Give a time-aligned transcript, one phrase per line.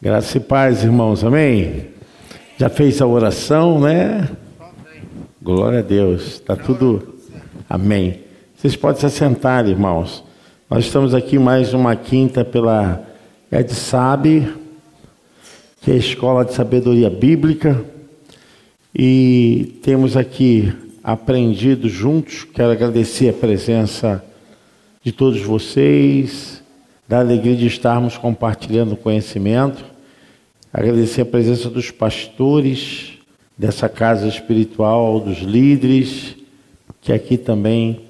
[0.00, 1.86] Graças e paz, irmãos, amém?
[2.56, 4.28] Já fez a oração, né?
[5.42, 7.16] Glória a Deus, está tudo.
[7.68, 8.20] Amém.
[8.56, 10.22] Vocês podem se assentar, irmãos.
[10.70, 13.04] Nós estamos aqui mais uma quinta pela
[13.50, 14.54] Ed Sabe,
[15.80, 17.84] que é a Escola de Sabedoria Bíblica,
[18.94, 20.72] e temos aqui
[21.02, 22.44] aprendido juntos.
[22.44, 24.24] Quero agradecer a presença
[25.02, 26.57] de todos vocês,
[27.08, 29.82] da alegria de estarmos compartilhando conhecimento,
[30.70, 33.14] agradecer a presença dos pastores
[33.56, 36.36] dessa casa espiritual, dos líderes
[37.00, 38.00] que aqui também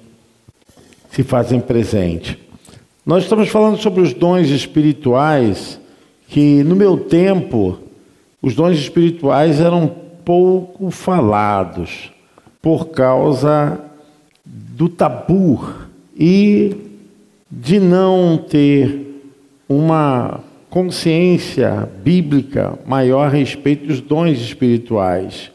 [1.09, 2.37] se fazem presente.
[3.05, 5.79] Nós estamos falando sobre os dons espirituais,
[6.27, 7.79] que no meu tempo
[8.41, 9.87] os dons espirituais eram
[10.25, 12.11] pouco falados
[12.61, 13.79] por causa
[14.45, 15.73] do tabu
[16.15, 16.88] e
[17.51, 19.23] de não ter
[19.67, 25.51] uma consciência bíblica maior a respeito dos dons espirituais.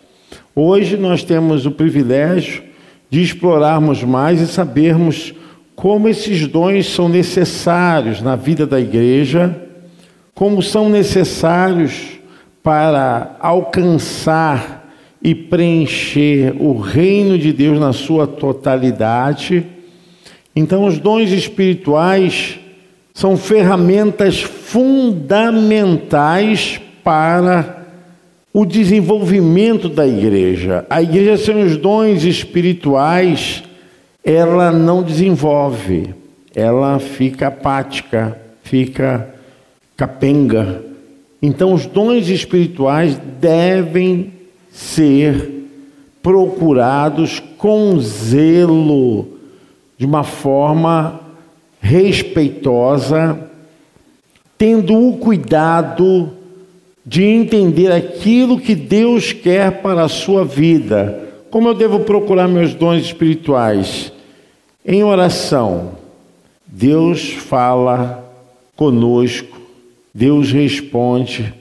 [0.55, 2.65] Hoje nós temos o privilégio
[3.09, 5.33] de explorarmos mais e sabermos
[5.77, 9.55] como esses dons são necessários na vida da igreja,
[10.35, 12.19] como são necessários
[12.63, 14.85] para alcançar
[15.23, 19.65] e preencher o reino de Deus na sua totalidade
[20.57, 22.59] então, os dons espirituais
[23.13, 27.83] são ferramentas fundamentais para
[28.53, 30.87] o desenvolvimento da igreja.
[30.89, 33.65] A igreja sem os dons espirituais,
[34.23, 36.15] ela não desenvolve,
[36.55, 39.29] ela fica apática, fica
[39.97, 40.85] capenga.
[41.43, 44.33] Então, os dons espirituais devem
[44.71, 45.51] ser
[46.23, 49.34] procurados com zelo
[50.05, 51.19] de uma forma
[51.81, 53.49] respeitosa,
[54.59, 56.31] tendo o cuidado
[57.07, 61.27] de entender aquilo que Deus quer para a sua vida.
[61.51, 64.13] Como eu devo procurar meus dons espirituais?
[64.85, 65.93] Em oração.
[66.67, 68.31] Deus fala
[68.77, 69.59] conosco,
[70.13, 71.55] Deus responde.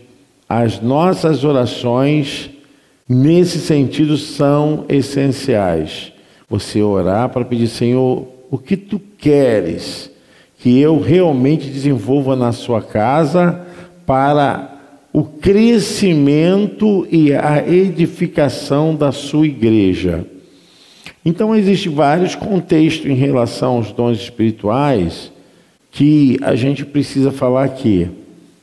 [0.49, 2.49] As nossas orações,
[3.07, 6.11] nesse sentido, são essenciais.
[6.49, 10.11] Você orar para pedir, Senhor, o que tu queres
[10.59, 13.65] que eu realmente desenvolva na sua casa
[14.05, 14.77] para
[15.11, 20.23] o crescimento e a edificação da sua igreja.
[21.25, 25.31] Então, existem vários contextos em relação aos dons espirituais
[25.89, 28.07] que a gente precisa falar aqui.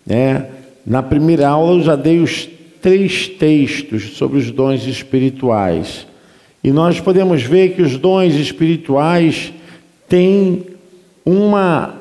[0.06, 0.46] Né?
[0.86, 2.48] Na primeira aula, eu já dei os
[2.80, 6.06] três textos sobre os dons espirituais.
[6.62, 9.52] E nós podemos ver que os dons espirituais
[10.10, 10.66] têm
[11.24, 11.94] uma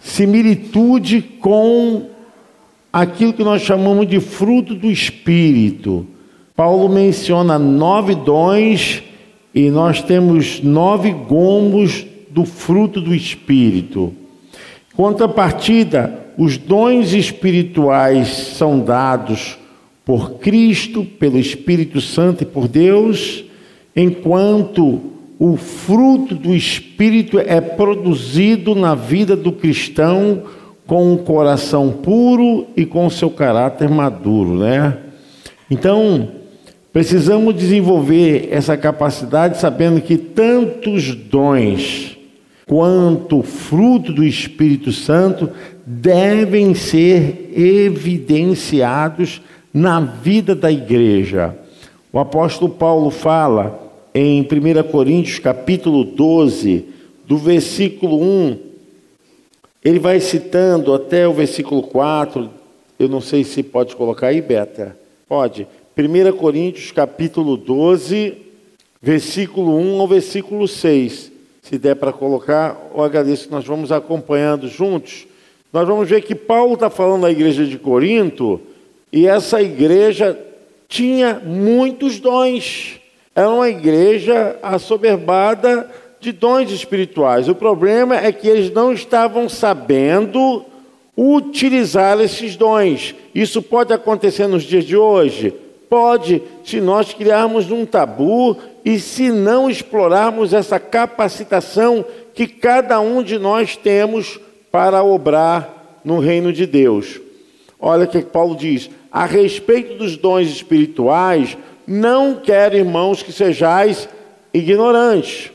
[0.00, 2.08] similitude com
[2.90, 6.06] aquilo que nós chamamos de fruto do Espírito.
[6.56, 9.02] Paulo menciona nove dons
[9.54, 14.14] e nós temos nove gomos do fruto do Espírito.
[14.96, 19.58] Contrapartida, os dons espirituais são dados
[20.06, 23.44] por Cristo, pelo Espírito Santo e por Deus
[23.94, 30.44] enquanto o fruto do Espírito é produzido na vida do cristão
[30.86, 34.96] com um coração puro e com seu caráter maduro, né?
[35.70, 36.28] Então,
[36.92, 42.16] precisamos desenvolver essa capacidade sabendo que tantos dons
[42.66, 45.50] quanto fruto do Espírito Santo
[45.84, 49.42] devem ser evidenciados
[49.72, 51.54] na vida da igreja.
[52.12, 53.85] O apóstolo Paulo fala
[54.18, 56.86] em 1 Coríntios capítulo 12,
[57.26, 58.58] do versículo 1,
[59.84, 62.48] ele vai citando até o versículo 4,
[62.98, 64.96] eu não sei se pode colocar aí, Beta.
[65.28, 65.68] Pode.
[65.94, 68.38] 1 Coríntios capítulo 12,
[69.02, 71.30] versículo 1 ao versículo 6.
[71.60, 75.26] Se der para colocar, eu agradeço que nós vamos acompanhando juntos.
[75.70, 78.62] Nós vamos ver que Paulo está falando da igreja de Corinto,
[79.12, 80.38] e essa igreja
[80.88, 82.98] tinha muitos dons
[83.36, 87.50] era uma igreja assoberbada de dons espirituais.
[87.50, 90.64] O problema é que eles não estavam sabendo
[91.14, 93.14] utilizar esses dons.
[93.34, 95.54] Isso pode acontecer nos dias de hoje?
[95.86, 102.04] Pode, se nós criarmos um tabu e se não explorarmos essa capacitação
[102.34, 104.40] que cada um de nós temos
[104.72, 107.20] para obrar no reino de Deus.
[107.78, 111.56] Olha o que Paulo diz: a respeito dos dons espirituais,
[111.86, 114.08] não quero, irmãos, que sejais
[114.52, 115.52] ignorantes.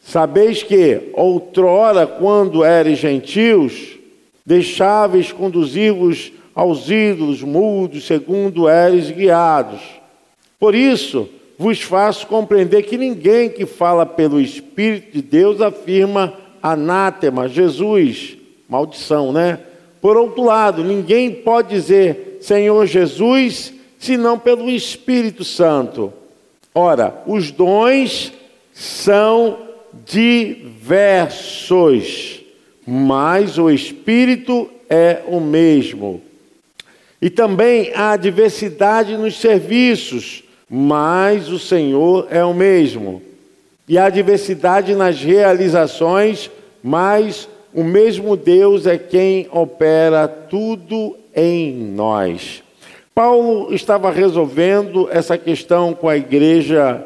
[0.00, 3.96] Sabeis que, outrora, quando eres gentios,
[4.44, 9.80] deixáveis conduzir-vos aos ídolos mudos, segundo eres guiados.
[10.58, 11.28] Por isso,
[11.58, 18.36] vos faço compreender que ninguém que fala pelo Espírito de Deus afirma anátema, Jesus,
[18.68, 19.58] maldição, né?
[20.00, 26.12] Por outro lado, ninguém pode dizer Senhor Jesus senão pelo Espírito Santo.
[26.74, 28.32] Ora, os dons
[28.74, 29.58] são
[30.04, 31.22] diversos,
[32.84, 36.20] mas o Espírito é o mesmo.
[37.20, 43.22] E também há diversidade nos serviços, mas o Senhor é o mesmo.
[43.88, 46.50] E há diversidade nas realizações,
[46.82, 52.64] mas o mesmo Deus é quem opera tudo em nós.
[53.14, 57.04] Paulo estava resolvendo essa questão com a igreja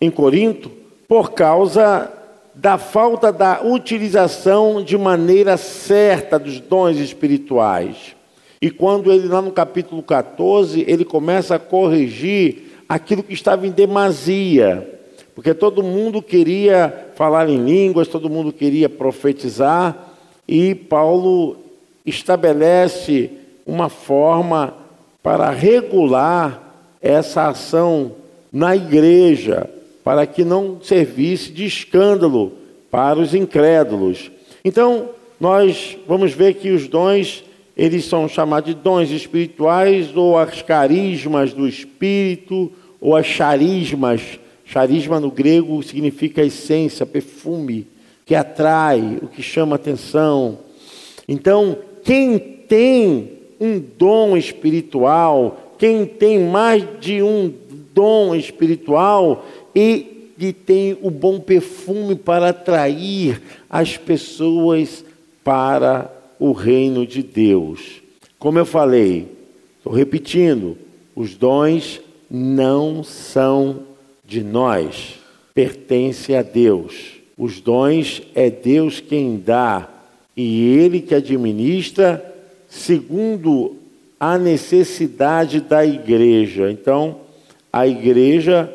[0.00, 0.70] em Corinto
[1.06, 2.12] por causa
[2.52, 8.16] da falta da utilização de maneira certa dos dons espirituais.
[8.60, 13.70] E quando ele, lá no capítulo 14, ele começa a corrigir aquilo que estava em
[13.70, 15.00] demasia,
[15.34, 20.14] porque todo mundo queria falar em línguas, todo mundo queria profetizar,
[20.48, 21.56] e Paulo
[22.04, 23.30] estabelece
[23.66, 24.85] uma forma
[25.26, 28.12] para regular essa ação
[28.52, 29.68] na igreja,
[30.04, 32.52] para que não servisse de escândalo
[32.92, 34.30] para os incrédulos.
[34.64, 35.08] Então,
[35.40, 37.42] nós vamos ver que os dons
[37.76, 42.70] eles são chamados de dons espirituais ou as carismas do espírito
[43.00, 44.38] ou as charismas.
[44.64, 47.88] Charisma no grego significa essência, perfume,
[48.24, 50.60] que atrai, o que chama atenção.
[51.26, 57.52] Então, quem tem um dom espiritual, quem tem mais de um
[57.94, 65.04] dom espiritual, ele tem o bom perfume para atrair as pessoas
[65.42, 68.02] para o reino de Deus.
[68.38, 69.28] Como eu falei,
[69.78, 70.76] estou repetindo,
[71.14, 72.00] os dons
[72.30, 73.80] não são
[74.24, 75.14] de nós,
[75.54, 77.16] pertence a Deus.
[77.38, 79.88] Os dons é Deus quem dá
[80.36, 82.25] e Ele que administra
[82.76, 83.76] segundo
[84.20, 86.70] a necessidade da igreja.
[86.70, 87.20] Então,
[87.72, 88.72] a igreja,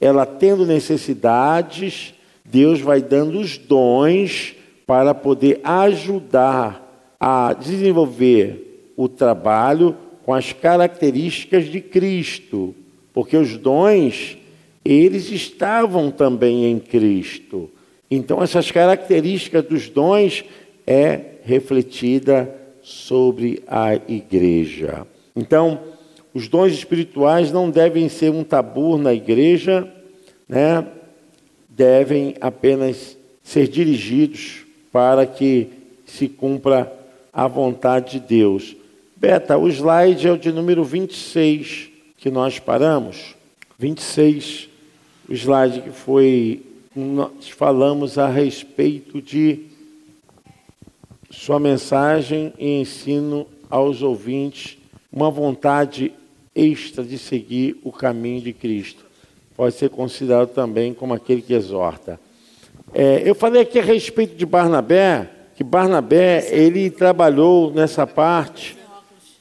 [0.00, 2.14] ela tendo necessidades,
[2.44, 4.54] Deus vai dando os dons
[4.86, 12.74] para poder ajudar a desenvolver o trabalho com as características de Cristo,
[13.12, 14.36] porque os dons,
[14.84, 17.70] eles estavam também em Cristo.
[18.10, 20.44] Então, essas características dos dons
[20.86, 25.06] é refletida sobre a igreja.
[25.34, 25.80] Então,
[26.32, 29.90] os dons espirituais não devem ser um tabu na igreja,
[30.48, 30.86] né?
[31.68, 35.68] devem apenas ser dirigidos para que
[36.04, 36.92] se cumpra
[37.32, 38.76] a vontade de Deus.
[39.16, 43.34] Beta, o slide é o de número 26 que nós paramos.
[43.78, 44.68] 26,
[45.28, 46.62] o slide que foi.
[46.94, 49.69] Nós falamos a respeito de
[51.30, 54.76] sua mensagem e ensino aos ouvintes
[55.12, 56.12] uma vontade
[56.54, 59.04] extra de seguir o caminho de Cristo.
[59.56, 62.18] Pode ser considerado também como aquele que exorta.
[62.92, 68.76] É, eu falei aqui a respeito de Barnabé, que Barnabé ele trabalhou nessa parte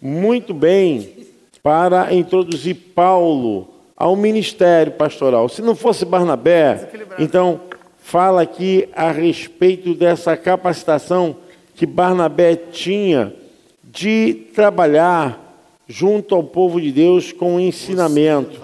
[0.02, 1.28] muito bem
[1.64, 5.50] para introduzir Paulo ao ministério pastoral.
[5.50, 7.62] Se não fosse Barnabé, então
[7.98, 11.36] fala aqui a respeito dessa capacitação
[11.80, 13.34] que Barnabé tinha
[13.82, 18.60] de trabalhar junto ao povo de Deus com o ensinamento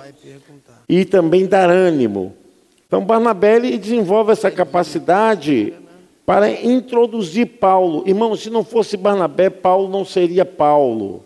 [0.89, 2.34] e também dar ânimo.
[2.86, 5.74] Então, Barnabé desenvolve essa capacidade
[6.25, 8.03] para introduzir Paulo.
[8.05, 11.24] Irmão, se não fosse Barnabé, Paulo não seria Paulo.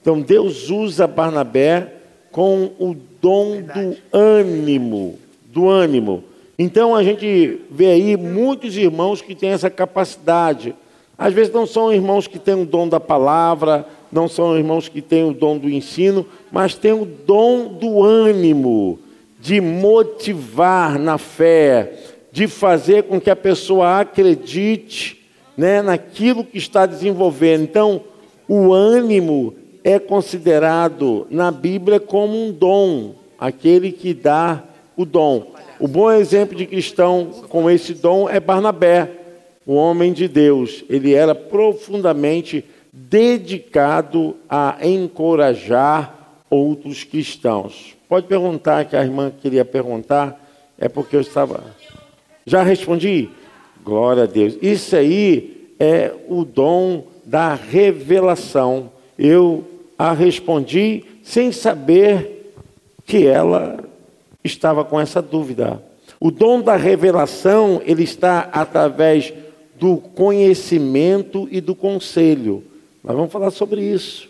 [0.00, 1.92] Então, Deus usa Barnabé
[2.32, 6.24] com o dom do ânimo, do ânimo.
[6.58, 10.74] Então, a gente vê aí muitos irmãos que têm essa capacidade
[11.18, 15.02] às vezes não são irmãos que têm o dom da palavra, não são irmãos que
[15.02, 19.00] têm o dom do ensino, mas têm o dom do ânimo,
[19.40, 21.92] de motivar na fé,
[22.30, 25.18] de fazer com que a pessoa acredite
[25.56, 27.64] né, naquilo que está desenvolvendo.
[27.64, 28.00] Então,
[28.46, 34.62] o ânimo é considerado na Bíblia como um dom, aquele que dá
[34.96, 35.48] o dom.
[35.80, 39.17] O bom exemplo de cristão com esse dom é Barnabé
[39.68, 47.94] o homem de Deus, ele era profundamente dedicado a encorajar outros cristãos.
[48.08, 50.42] Pode perguntar que a irmã queria perguntar,
[50.78, 51.62] é porque eu estava.
[52.46, 53.28] Já respondi?
[53.84, 54.56] Glória a Deus.
[54.62, 58.90] Isso aí é o dom da revelação.
[59.18, 59.66] Eu
[59.98, 62.54] a respondi sem saber
[63.04, 63.84] que ela
[64.42, 65.82] estava com essa dúvida.
[66.18, 69.30] O dom da revelação, ele está através
[69.78, 72.64] do conhecimento e do conselho.
[73.02, 74.28] Nós vamos falar sobre isso.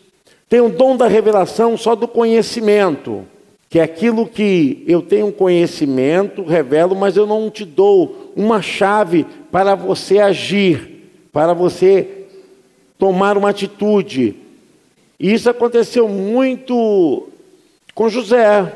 [0.48, 3.24] Tem o dom da revelação só do conhecimento,
[3.68, 9.26] que é aquilo que eu tenho conhecimento, revelo, mas eu não te dou uma chave
[9.50, 12.26] para você agir, para você
[12.98, 14.36] tomar uma atitude.
[15.20, 17.28] E isso aconteceu muito
[17.94, 18.72] com José,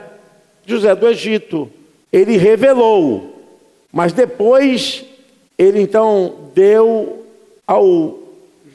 [0.66, 1.70] José do Egito.
[2.12, 3.40] Ele revelou,
[3.90, 5.04] mas depois
[5.62, 7.24] ele então deu
[7.64, 8.18] ao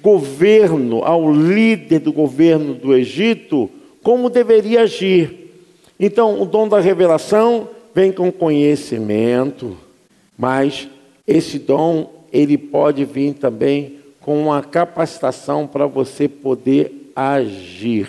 [0.01, 3.70] governo, ao líder do governo do Egito,
[4.01, 5.51] como deveria agir.
[6.00, 9.75] Então, o dom da revelação vem com conhecimento,
[10.38, 10.88] mas
[11.27, 18.08] esse dom ele pode vir também com uma capacitação para você poder agir.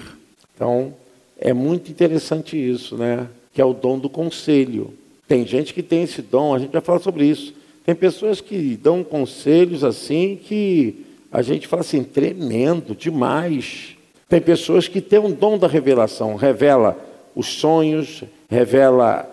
[0.54, 0.94] Então,
[1.36, 3.26] é muito interessante isso, né?
[3.52, 4.92] Que é o dom do conselho.
[5.26, 7.54] Tem gente que tem esse dom, a gente vai falar sobre isso.
[7.88, 13.96] Tem pessoas que dão conselhos assim que a gente fala assim, tremendo, demais.
[14.28, 16.98] Tem pessoas que têm um dom da revelação, revela
[17.34, 19.26] os sonhos, revela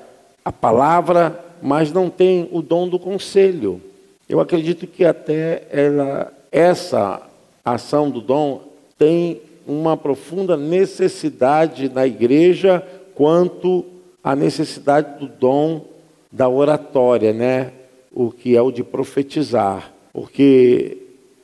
[0.45, 3.81] a palavra, mas não tem o dom do conselho.
[4.29, 7.21] Eu acredito que até ela, essa
[7.65, 8.61] ação do dom
[8.97, 12.81] tem uma profunda necessidade na igreja
[13.15, 13.83] quanto
[14.23, 15.83] à necessidade do dom
[16.31, 17.73] da oratória, né?
[18.15, 19.93] O que é o de profetizar.
[20.11, 20.97] Porque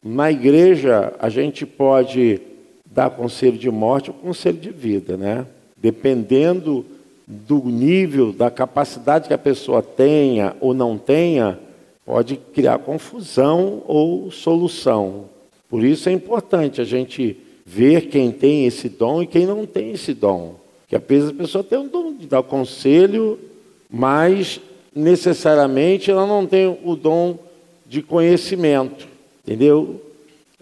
[0.04, 2.42] na igreja, a gente pode
[2.86, 5.46] dar conselho de morte ou conselho de vida, né?
[5.78, 6.84] Dependendo
[7.28, 11.60] do nível, da capacidade que a pessoa tenha ou não tenha,
[12.06, 15.26] pode criar confusão ou solução.
[15.70, 19.92] Por isso é importante a gente ver quem tem esse dom e quem não tem
[19.92, 20.56] esse dom.
[20.88, 23.40] Que às vezes a pessoa tem o dom de dar conselho,
[23.90, 24.60] mas
[24.94, 27.38] necessariamente ela não tem o dom
[27.88, 29.08] de conhecimento.
[29.46, 30.02] Entendeu?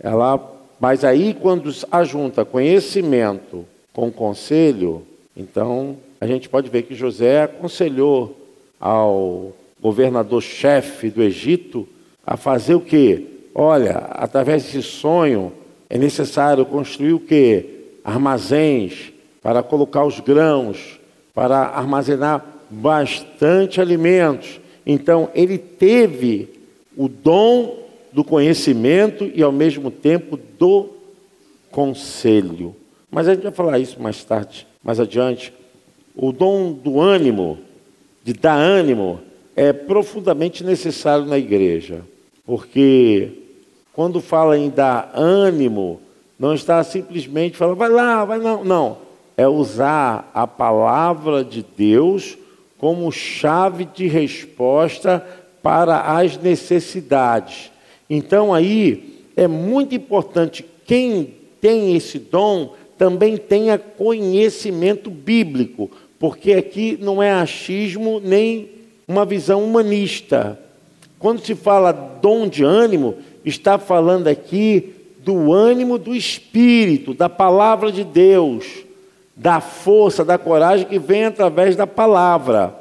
[0.01, 0.39] Ela,
[0.79, 5.03] mas aí quando ajunta conhecimento com conselho,
[5.35, 8.35] então a gente pode ver que José aconselhou
[8.79, 11.87] ao governador-chefe do Egito
[12.25, 13.25] a fazer o quê?
[13.53, 15.51] Olha, através desse sonho
[15.89, 17.65] é necessário construir o quê?
[18.03, 20.99] Armazéns para colocar os grãos,
[21.33, 24.59] para armazenar bastante alimentos.
[24.85, 26.49] Então ele teve
[26.95, 27.77] o dom
[28.11, 30.89] do conhecimento e ao mesmo tempo do
[31.71, 32.75] conselho.
[33.11, 35.53] Mas a gente vai falar isso mais tarde, mais adiante.
[36.15, 37.59] O dom do ânimo,
[38.23, 39.19] de dar ânimo,
[39.55, 42.01] é profundamente necessário na igreja,
[42.45, 43.31] porque
[43.93, 45.99] quando fala em dar ânimo,
[46.39, 48.63] não está simplesmente falando, vai lá, vai não.
[48.63, 48.97] Não.
[49.35, 52.37] É usar a palavra de Deus
[52.79, 55.23] como chave de resposta
[55.61, 57.69] para as necessidades.
[58.09, 66.97] Então aí é muito importante quem tem esse dom também tenha conhecimento bíblico, porque aqui
[66.99, 68.69] não é achismo nem
[69.07, 70.59] uma visão humanista.
[71.17, 77.91] Quando se fala dom de ânimo, está falando aqui do ânimo do espírito, da palavra
[77.91, 78.65] de Deus,
[79.39, 82.75] da força, da coragem que vem através da palavra.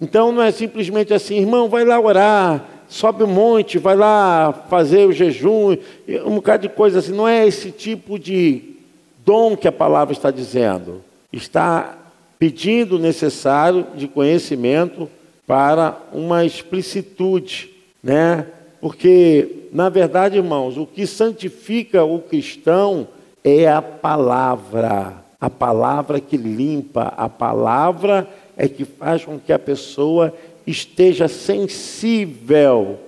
[0.00, 4.52] Então não é simplesmente assim, irmão, vai lá orar, sobe o um monte, vai lá
[4.70, 5.76] fazer o jejum,
[6.24, 7.12] um bocado de coisa assim.
[7.12, 8.76] Não é esse tipo de
[9.24, 11.02] dom que a palavra está dizendo.
[11.32, 11.98] Está
[12.38, 15.10] pedindo o necessário de conhecimento
[15.44, 17.70] para uma explicitude,
[18.00, 18.46] né?
[18.80, 23.08] Porque, na verdade, irmãos, o que santifica o cristão
[23.42, 25.25] é a palavra.
[25.40, 30.34] A palavra que limpa, a palavra é que faz com que a pessoa
[30.66, 32.98] esteja sensível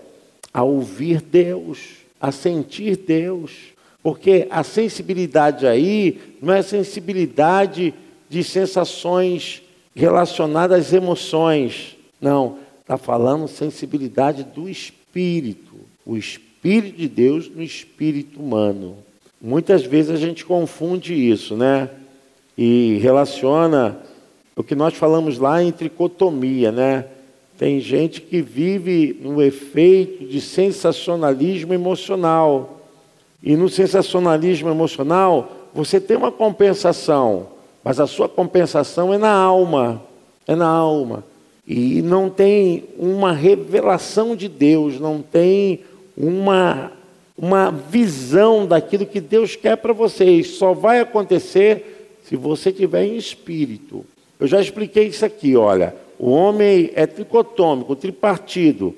[0.52, 1.78] a ouvir Deus,
[2.20, 3.52] a sentir Deus.
[4.02, 7.94] Porque a sensibilidade aí não é sensibilidade
[8.28, 9.62] de sensações
[9.94, 11.96] relacionadas às emoções.
[12.20, 15.76] Não, está falando sensibilidade do espírito.
[16.06, 18.96] O espírito de Deus no espírito humano.
[19.40, 21.90] Muitas vezes a gente confunde isso, né?
[22.58, 23.96] E relaciona
[24.56, 27.04] o que nós falamos lá em tricotomia, né?
[27.56, 32.80] Tem gente que vive no efeito de sensacionalismo emocional.
[33.40, 37.46] E no sensacionalismo emocional, você tem uma compensação,
[37.84, 40.02] mas a sua compensação é na alma.
[40.44, 41.22] É na alma.
[41.64, 45.80] E não tem uma revelação de Deus, não tem
[46.16, 46.90] uma
[47.40, 50.56] uma visão daquilo que Deus quer para vocês.
[50.56, 51.97] Só vai acontecer
[52.28, 54.04] se você tiver em espírito.
[54.38, 55.94] Eu já expliquei isso aqui, olha.
[56.18, 58.94] O homem é tricotômico, tripartido.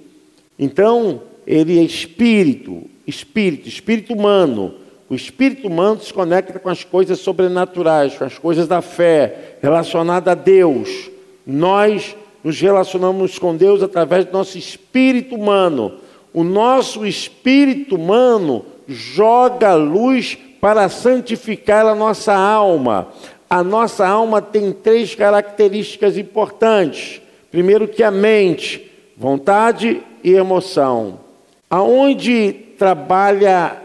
[0.59, 4.75] Então, ele é espírito, espírito, espírito humano.
[5.09, 10.33] O espírito humano se conecta com as coisas sobrenaturais, com as coisas da fé, relacionada
[10.33, 11.09] a Deus.
[11.47, 15.93] Nós nos relacionamos com Deus através do nosso espírito humano.
[16.33, 23.09] O nosso espírito humano joga luz para santificar a nossa alma.
[23.49, 27.21] A nossa alma tem três características importantes.
[27.51, 31.21] Primeiro que a mente, vontade e emoção.
[31.69, 33.81] Aonde trabalha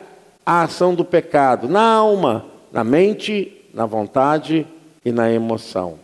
[0.46, 1.68] a ação do pecado?
[1.68, 4.68] Na alma, na mente, na vontade
[5.04, 5.96] e na emoção.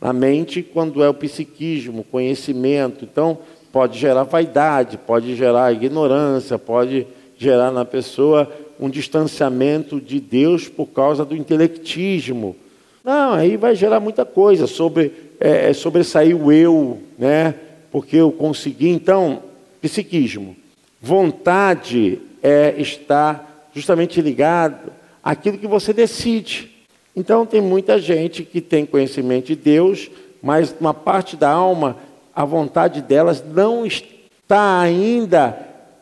[0.00, 3.38] Na mente, quando é o psiquismo, conhecimento, então
[3.72, 7.06] pode gerar vaidade, pode gerar ignorância, pode
[7.36, 12.56] gerar na pessoa um distanciamento de Deus por causa do intelectismo.
[13.02, 17.54] Não, aí vai gerar muita coisa sobre é, é, sobressair o eu, né?
[17.90, 19.42] Porque eu consegui, então,
[19.80, 20.56] psiquismo.
[21.00, 26.70] Vontade é estar justamente ligado àquilo que você decide.
[27.14, 30.10] Então tem muita gente que tem conhecimento de Deus,
[30.42, 31.96] mas uma parte da alma
[32.34, 35.56] a vontade delas não está ainda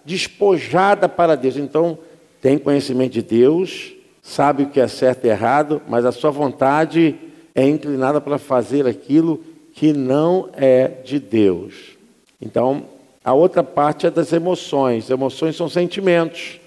[0.04, 1.56] despojada para Deus.
[1.56, 1.98] Então,
[2.42, 7.14] tem conhecimento de Deus, sabe o que é certo e errado, mas a sua vontade
[7.54, 9.40] é inclinada para fazer aquilo
[9.72, 11.96] que não é de Deus.
[12.40, 12.84] Então,
[13.24, 15.08] a outra parte é das emoções.
[15.08, 16.58] Emoções são sentimentos.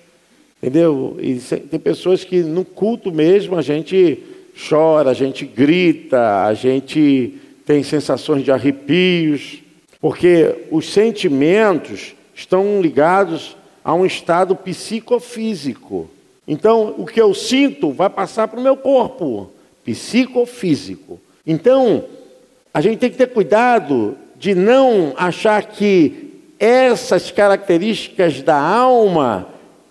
[0.63, 1.17] Entendeu?
[1.19, 4.23] E tem pessoas que no culto mesmo a gente
[4.69, 7.33] chora, a gente grita, a gente
[7.65, 9.59] tem sensações de arrepios,
[9.99, 16.09] porque os sentimentos estão ligados a um estado psicofísico.
[16.47, 19.51] Então, o que eu sinto vai passar para o meu corpo,
[19.85, 21.19] psicofísico.
[21.45, 22.03] Então,
[22.73, 29.49] a gente tem que ter cuidado de não achar que essas características da alma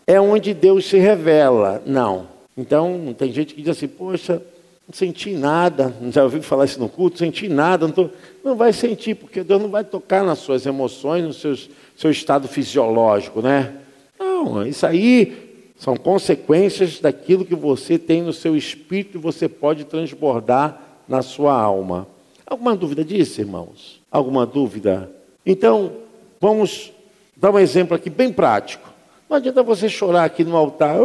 [0.08, 1.80] é onde Deus se revela.
[1.86, 2.26] Não.
[2.56, 4.42] Então, tem gente que diz assim: Poxa,
[4.88, 8.10] não senti nada, já ouviu falar isso no culto, senti nada, não, tô...
[8.44, 13.40] não vai sentir, porque Deus não vai tocar nas suas emoções, no seu estado fisiológico,
[13.40, 13.72] né?
[14.18, 19.84] Não, isso aí são consequências daquilo que você tem no seu espírito e você pode
[19.84, 22.06] transbordar na sua alma.
[22.46, 24.00] Alguma dúvida disso, irmãos?
[24.10, 25.10] Alguma dúvida?
[25.44, 25.92] Então,
[26.40, 26.92] vamos
[27.36, 28.92] dar um exemplo aqui bem prático.
[29.28, 30.96] Não adianta você chorar aqui no altar.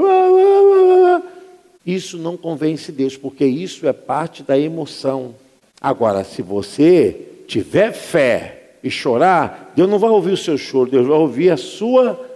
[1.85, 5.33] Isso não convence Deus, porque isso é parte da emoção.
[5.81, 11.07] Agora, se você tiver fé e chorar, Deus não vai ouvir o seu choro, Deus
[11.07, 12.28] vai ouvir a sua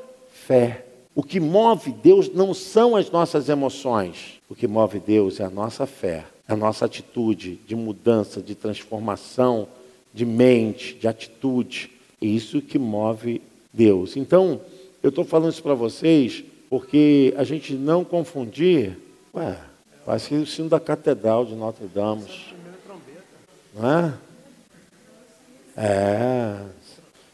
[0.46, 0.86] fé.
[1.16, 5.50] O que move Deus não são as nossas emoções, o que move Deus é a
[5.50, 9.68] nossa fé, a nossa atitude de mudança, de transformação,
[10.14, 11.92] de mente, de atitude.
[12.22, 14.18] É isso que move Deus.
[14.18, 14.60] Então,
[15.02, 18.98] eu estou falando isso para vocês porque a gente não confundir
[19.36, 19.58] Ué,
[20.06, 22.24] parece que o sino da Catedral de Notre Dame.
[23.74, 24.14] Não é?
[25.76, 26.62] É.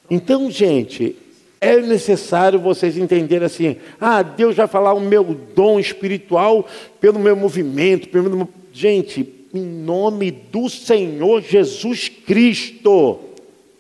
[0.10, 1.17] Então, gente,
[1.62, 5.24] é necessário vocês entenderem assim: ah, Deus vai falar o meu
[5.56, 6.67] dom espiritual
[7.00, 8.10] pelo meu movimento.
[8.10, 8.48] Pelo meu...
[8.72, 13.19] Gente, em nome do Senhor Jesus Cristo.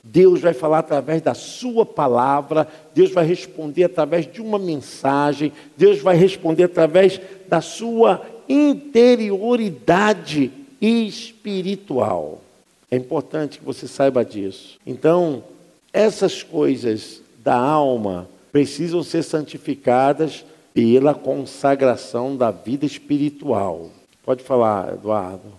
[0.03, 5.99] Deus vai falar através da sua palavra, Deus vai responder através de uma mensagem, Deus
[5.99, 12.41] vai responder através da sua interioridade espiritual.
[12.89, 14.79] É importante que você saiba disso.
[14.83, 15.43] Então,
[15.93, 23.89] essas coisas da alma precisam ser santificadas pela consagração da vida espiritual.
[24.23, 25.53] Pode falar, Eduardo.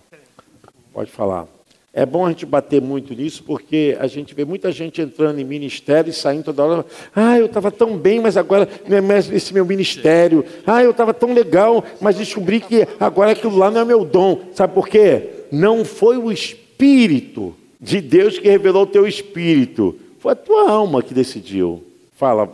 [0.93, 1.47] Pode falar.
[1.93, 5.43] É bom a gente bater muito nisso, porque a gente vê muita gente entrando em
[5.43, 6.85] ministério e saindo toda hora.
[7.13, 10.45] Ah, eu estava tão bem, mas agora não é mais esse meu ministério.
[10.65, 14.39] Ah, eu estava tão legal, mas descobri que agora aquilo lá não é meu dom.
[14.53, 15.45] Sabe por quê?
[15.51, 19.97] Não foi o Espírito de Deus que revelou o teu espírito.
[20.21, 21.83] Foi a tua alma que decidiu.
[22.15, 22.47] Fala.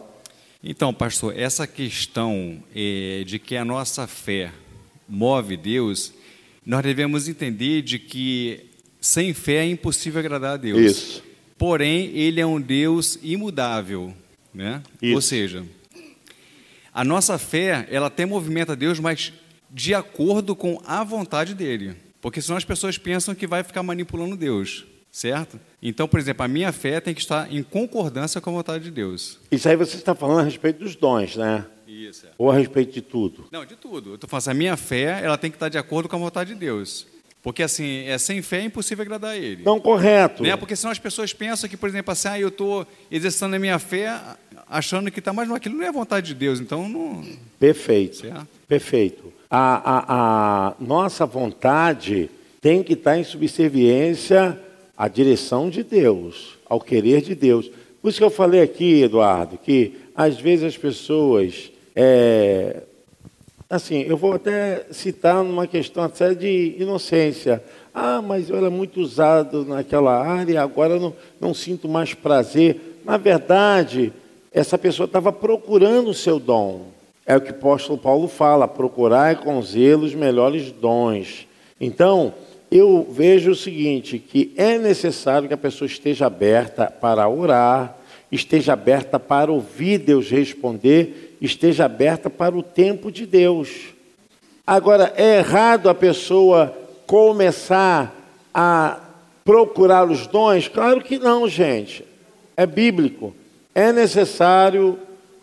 [0.64, 4.54] Então, pastor, essa questão é, de que a nossa fé
[5.08, 6.14] move Deus,
[6.66, 8.62] nós devemos entender de que
[9.02, 10.80] sem fé é impossível agradar a Deus.
[10.80, 11.24] Isso.
[11.58, 14.14] Porém, ele é um Deus imudável,
[14.54, 14.82] né?
[15.02, 15.16] Isso.
[15.16, 15.66] Ou seja,
[16.94, 19.34] a nossa fé, ela até movimenta Deus, mas
[19.70, 21.96] de acordo com a vontade dele.
[22.22, 24.86] Porque senão as pessoas pensam que vai ficar manipulando Deus,
[25.18, 25.60] certo?
[25.82, 28.92] Então, por exemplo, a minha fé tem que estar em concordância com a vontade de
[28.92, 29.40] Deus.
[29.52, 31.66] Isso aí você está falando a respeito dos dons, né?
[31.88, 32.28] Isso.
[32.28, 32.30] É.
[32.38, 33.48] Ou a respeito de tudo?
[33.52, 34.14] Não, de tudo.
[34.14, 36.20] Eu tô falando assim, a minha fé, ela tem que estar de acordo com a
[36.20, 37.08] vontade de Deus.
[37.42, 39.64] Porque assim, é sem fé é impossível agradar a ele.
[39.64, 40.44] Não, correto.
[40.44, 40.56] Né?
[40.56, 43.80] Porque senão as pessoas pensam que, por exemplo, assim, ah, eu estou exercitando a minha
[43.80, 44.20] fé
[44.70, 47.24] achando que está mais aquilo não é vontade de Deus, então não.
[47.60, 48.18] Perfeito.
[48.18, 48.48] Certo?
[48.68, 49.34] Perfeito.
[49.50, 52.30] A, a, a nossa vontade
[52.62, 54.60] tem que estar em subserviência
[54.98, 57.70] à direção de Deus, ao querer de Deus.
[58.02, 62.82] Por isso que eu falei aqui, Eduardo, que às vezes as pessoas é,
[63.70, 67.62] Assim, eu vou até citar numa questão até de inocência.
[67.94, 73.02] Ah, mas eu era muito usado naquela área, agora não, não sinto mais prazer.
[73.04, 74.14] Na verdade,
[74.54, 76.86] essa pessoa estava procurando o seu dom.
[77.26, 81.46] É o que o apóstolo Paulo fala: procurar com zelo os melhores dons.
[81.80, 82.34] Então,
[82.72, 87.98] eu vejo o seguinte: que é necessário que a pessoa esteja aberta para orar,
[88.32, 93.70] esteja aberta para ouvir Deus responder esteja aberta para o tempo de Deus.
[94.66, 96.76] Agora, é errado a pessoa
[97.06, 98.14] começar
[98.54, 99.00] a
[99.46, 100.68] procurar os dons?
[100.68, 102.04] Claro que não, gente.
[102.56, 103.34] É bíblico.
[103.74, 104.98] É necessário,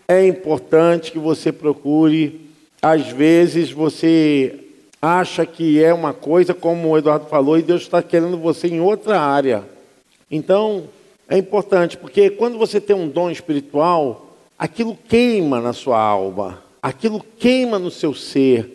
[0.07, 2.51] é importante que você procure.
[2.83, 4.64] Às vezes você
[5.05, 8.81] acha que é uma coisa, como o Eduardo falou, e Deus está querendo você em
[8.81, 9.65] outra área.
[10.31, 10.85] Então,
[11.29, 17.25] é importante, porque quando você tem um dom espiritual, aquilo queima na sua alma, aquilo
[17.39, 18.71] queima no seu ser.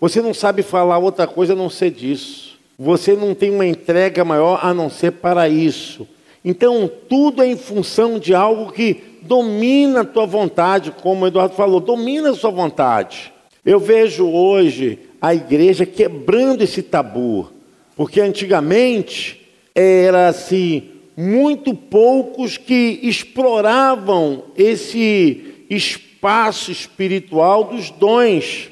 [0.00, 2.58] Você não sabe falar outra coisa a não ser disso.
[2.78, 6.06] Você não tem uma entrega maior a não ser para isso.
[6.44, 11.54] Então, tudo é em função de algo que domina a tua vontade, como o Eduardo
[11.54, 13.32] falou, domina a sua vontade.
[13.64, 17.50] Eu vejo hoje a igreja quebrando esse tabu,
[17.96, 28.70] porque antigamente era assim, muito poucos que exploravam esse espaço espiritual dos dons.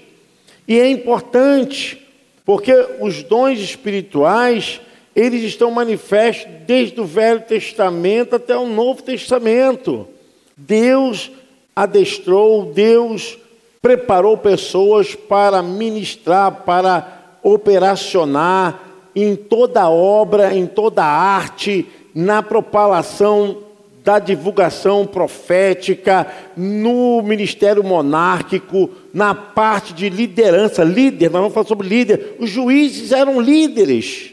[0.67, 1.99] E é importante,
[2.45, 4.81] porque os dons espirituais,
[5.15, 10.09] eles estão manifestos desde o Velho Testamento até o Novo Testamento.
[10.57, 11.31] Deus
[11.75, 13.39] adestrou, Deus
[13.87, 18.83] preparou pessoas para ministrar, para operacionar
[19.14, 23.59] em toda obra, em toda arte, na propalação
[24.03, 31.87] da divulgação profética, no ministério monárquico, na parte de liderança, líder, nós vamos falar sobre
[31.87, 32.35] líder.
[32.40, 34.33] Os juízes eram líderes.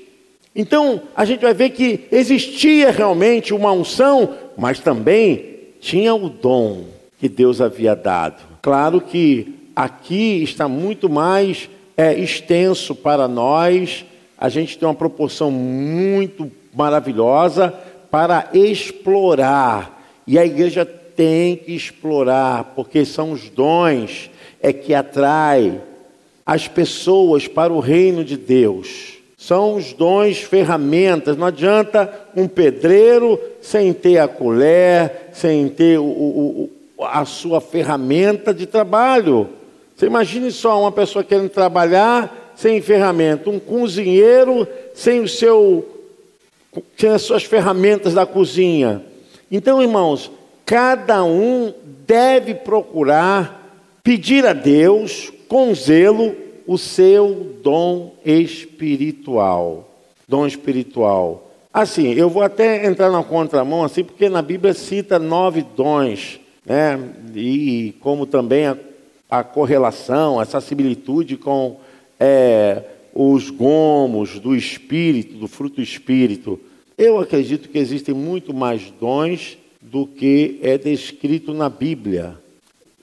[0.56, 6.86] Então, a gente vai ver que existia realmente uma unção, mas também tinha o dom
[7.20, 8.53] que Deus havia dado.
[8.64, 14.06] Claro que aqui está muito mais é, extenso para nós,
[14.38, 17.74] a gente tem uma proporção muito maravilhosa
[18.10, 20.02] para explorar.
[20.26, 25.82] E a igreja tem que explorar, porque são os dons é que atrai
[26.46, 29.16] as pessoas para o reino de Deus.
[29.38, 31.36] São os dons, ferramentas.
[31.36, 36.70] Não adianta um pedreiro sem ter a colher, sem ter o, o,
[37.06, 39.50] a sua ferramenta de trabalho.
[39.96, 45.90] Você imagine só uma pessoa querendo trabalhar sem ferramenta, um cozinheiro sem o seu
[46.96, 49.04] tinha as suas ferramentas da cozinha.
[49.52, 50.32] Então, irmãos,
[50.66, 51.74] cada um
[52.08, 53.64] deve procurar
[54.04, 56.36] pedir a Deus com zelo
[56.66, 59.90] o seu dom espiritual.
[60.28, 61.52] Dom espiritual.
[61.74, 67.00] Assim, eu vou até entrar na contramão, assim, porque na Bíblia cita nove dons, né?
[67.36, 68.78] E como também a,
[69.30, 71.80] a correlação, essa similitude com
[72.20, 76.60] é, os gomos do espírito, do fruto espírito.
[76.98, 82.38] Eu acredito que existem muito mais dons do que é descrito na Bíblia.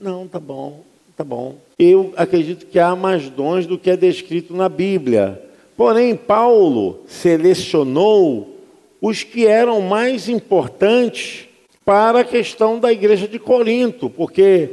[0.01, 0.83] Não, tá bom,
[1.17, 1.57] tá bom.
[1.79, 5.41] Eu acredito que há mais dons do que é descrito na Bíblia.
[5.77, 8.59] Porém, Paulo selecionou
[9.01, 11.49] os que eram mais importantes
[11.91, 14.71] para a questão da igreja de Corinto, porque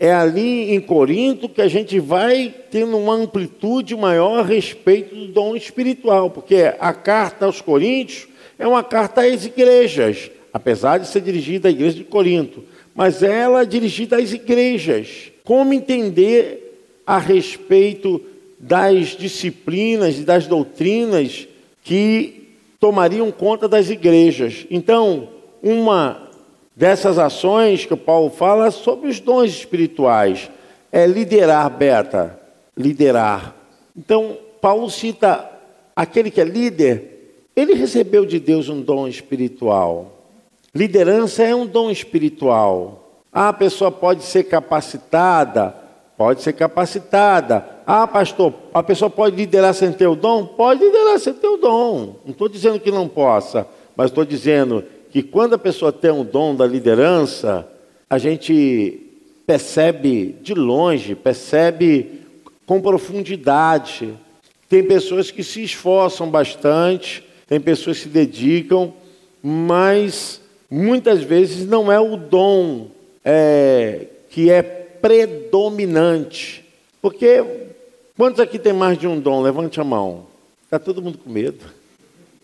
[0.00, 5.28] é ali em Corinto que a gente vai tendo uma amplitude maior a respeito do
[5.28, 8.26] dom espiritual, porque a carta aos Coríntios
[8.58, 13.62] é uma carta às igrejas, apesar de ser dirigida à igreja de Corinto, mas ela
[13.62, 15.30] é dirigida às igrejas.
[15.44, 18.20] Como entender a respeito
[18.58, 21.46] das disciplinas e das doutrinas
[21.84, 24.66] que tomariam conta das igrejas?
[24.68, 25.28] Então,
[25.62, 26.31] uma
[26.74, 30.50] dessas ações que o Paulo fala sobre os dons espirituais.
[30.90, 32.38] É liderar, Beta,
[32.76, 33.54] liderar.
[33.96, 35.50] Então, Paulo cita
[35.94, 37.12] aquele que é líder,
[37.54, 40.22] ele recebeu de Deus um dom espiritual.
[40.74, 43.22] Liderança é um dom espiritual.
[43.32, 45.74] Ah, a pessoa pode ser capacitada?
[46.16, 47.66] Pode ser capacitada.
[47.86, 50.46] Ah, pastor, a pessoa pode liderar sem ter o dom?
[50.46, 52.16] Pode liderar sem ter o dom.
[52.24, 56.24] Não estou dizendo que não possa, mas estou dizendo que quando a pessoa tem o
[56.24, 57.68] dom da liderança,
[58.08, 58.98] a gente
[59.46, 62.22] percebe de longe, percebe
[62.64, 64.14] com profundidade.
[64.70, 68.94] Tem pessoas que se esforçam bastante, tem pessoas que se dedicam,
[69.42, 72.88] mas muitas vezes não é o dom
[73.22, 76.64] é, que é predominante.
[77.02, 77.44] Porque
[78.16, 79.42] quantos aqui tem mais de um dom?
[79.42, 80.24] Levante a mão.
[80.64, 81.66] Está todo mundo com medo.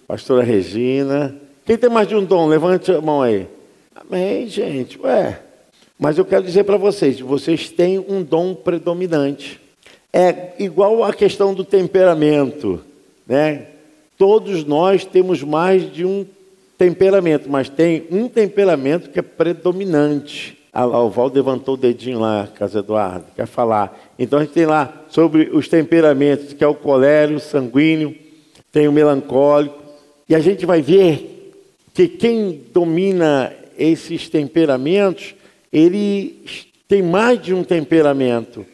[0.07, 1.48] Pastora Regina.
[1.69, 2.47] Quem tem mais de um dom?
[2.47, 3.47] Levante a mão aí.
[3.95, 4.99] Amém, gente.
[5.03, 5.39] Ué.
[5.99, 9.61] Mas eu quero dizer para vocês: vocês têm um dom predominante.
[10.11, 12.81] É igual a questão do temperamento,
[13.27, 13.67] né?
[14.17, 16.25] Todos nós temos mais de um
[16.79, 20.57] temperamento, mas tem um temperamento que é predominante.
[20.73, 24.15] Ah, o Val levantou o dedinho lá, Casa Eduardo, quer falar.
[24.19, 28.15] Então a gente tem lá sobre os temperamentos, que é o colérico, sanguíneo,
[28.73, 29.77] tem o melancólico.
[30.27, 31.35] E a gente vai ver
[31.99, 35.35] que quem domina esses temperamentos,
[35.73, 36.45] ele
[36.87, 38.65] tem mais de um temperamento.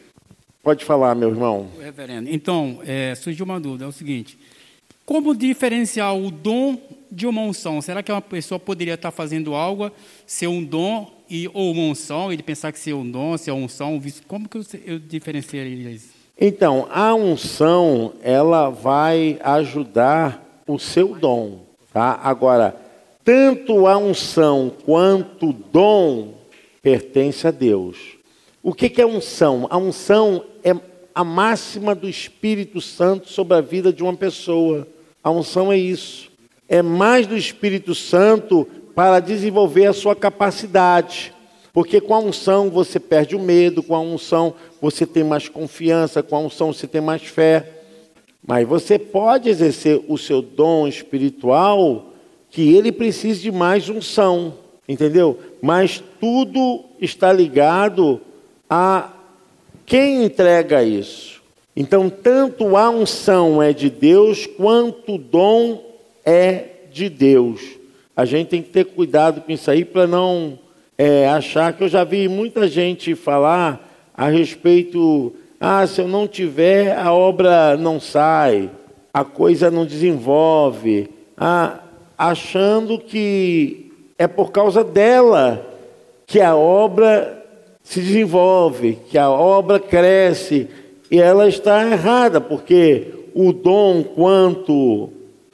[0.61, 1.67] Pode falar, meu irmão.
[1.81, 4.37] Reverendo, então, é, surgiu uma dúvida, é o seguinte.
[5.07, 6.79] Como diferenciar o dom
[7.11, 7.81] de uma unção?
[7.81, 9.91] Será que uma pessoa poderia estar fazendo algo,
[10.27, 13.65] ser um dom e, ou uma unção, ele pensar que ser um dom, ser uma
[13.65, 16.09] unção, como que eu, eu diferenciaria isso?
[16.39, 21.61] Então, a unção, ela vai ajudar o seu dom,
[21.91, 22.19] tá?
[22.21, 22.84] Agora,
[23.25, 26.35] tanto a unção quanto o dom
[26.81, 27.97] pertence a Deus.
[28.61, 29.65] O que, é unção?
[29.71, 30.75] A unção é
[31.13, 34.87] a máxima do Espírito Santo sobre a vida de uma pessoa.
[35.23, 36.31] A unção é isso.
[36.69, 41.33] É mais do Espírito Santo para desenvolver a sua capacidade.
[41.73, 46.21] Porque com a unção você perde o medo, com a unção você tem mais confiança,
[46.21, 47.81] com a unção você tem mais fé.
[48.47, 52.13] Mas você pode exercer o seu dom espiritual
[52.55, 54.53] que ele precisa de mais unção,
[54.87, 55.37] entendeu?
[55.61, 58.21] Mas tudo está ligado
[58.69, 59.11] a
[59.85, 61.41] quem entrega isso.
[61.75, 65.83] Então, tanto a unção é de Deus, quanto o dom
[66.23, 66.63] é
[66.93, 67.59] de Deus.
[68.15, 70.57] A gente tem que ter cuidado com isso aí para não
[70.97, 76.25] é, achar que eu já vi muita gente falar a respeito, ah, se eu não
[76.25, 78.69] tiver, a obra não sai,
[79.13, 81.81] a coisa não desenvolve, ah,
[82.17, 85.65] achando que é por causa dela
[86.25, 87.43] que a obra
[87.83, 90.67] se desenvolve, que a obra cresce
[91.11, 95.09] e ela está errada, porque o dom quanto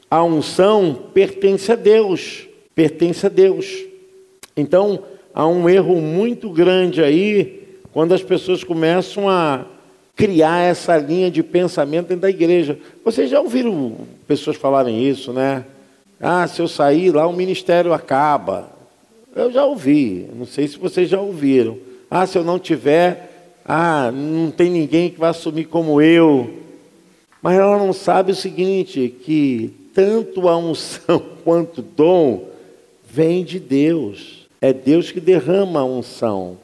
[0.09, 3.83] a unção pertence a Deus, pertence a Deus.
[4.55, 9.65] Então, há um erro muito grande aí quando as pessoas começam a
[10.15, 12.77] criar essa linha de pensamento dentro da igreja.
[13.03, 13.95] Vocês já ouviram
[14.27, 15.65] pessoas falarem isso, né?
[16.21, 18.69] Ah, se eu sair lá, o ministério acaba.
[19.35, 21.77] Eu já ouvi, não sei se vocês já ouviram.
[22.09, 23.31] Ah, se eu não tiver
[23.65, 26.49] ah, não tem ninguém que vai assumir como eu.
[27.41, 32.49] Mas ela não sabe o seguinte: que tanto a unção quanto o dom
[33.03, 34.41] vem de Deus.
[34.59, 36.57] É Deus que derrama a unção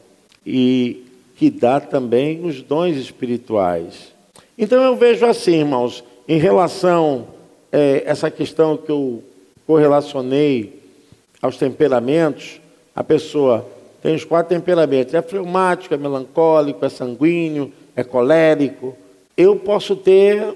[0.45, 1.03] e
[1.35, 4.13] que dá também os dons espirituais.
[4.55, 7.27] Então eu vejo assim, irmãos, em relação
[7.71, 9.23] a é, essa questão que eu
[9.67, 10.81] correlacionei
[11.41, 12.61] aos temperamentos,
[12.95, 13.67] a pessoa
[14.01, 18.95] tem os quatro temperamentos: é fleumático, é melancólico, é sanguíneo, é colérico.
[19.35, 20.55] Eu posso ter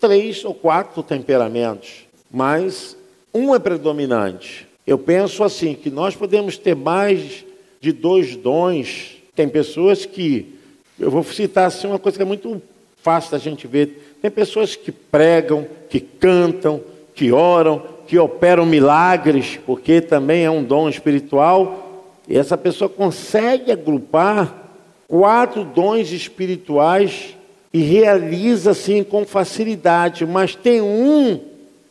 [0.00, 2.96] três ou quatro temperamentos, mas
[3.32, 4.66] um é predominante.
[4.86, 7.44] Eu penso assim que nós podemos ter mais
[7.80, 9.16] de dois dons.
[9.34, 10.54] Tem pessoas que
[10.98, 12.60] eu vou citar assim uma coisa que é muito
[13.02, 14.16] fácil da gente ver.
[14.20, 16.82] Tem pessoas que pregam, que cantam,
[17.14, 23.70] que oram, que operam milagres, porque também é um dom espiritual e essa pessoa consegue
[23.70, 24.70] agrupar
[25.06, 27.36] quatro dons espirituais
[27.72, 31.38] e realiza assim com facilidade, mas tem um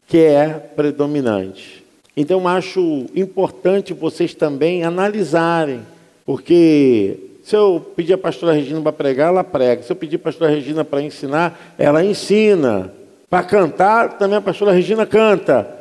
[0.07, 1.85] que é predominante.
[2.15, 5.81] Então acho importante vocês também analisarem,
[6.25, 9.83] porque se eu pedir a pastora Regina para pregar, ela prega.
[9.83, 12.91] Se eu pedir a pastora Regina para ensinar, ela ensina.
[13.29, 15.76] Para cantar, também a pastora Regina canta.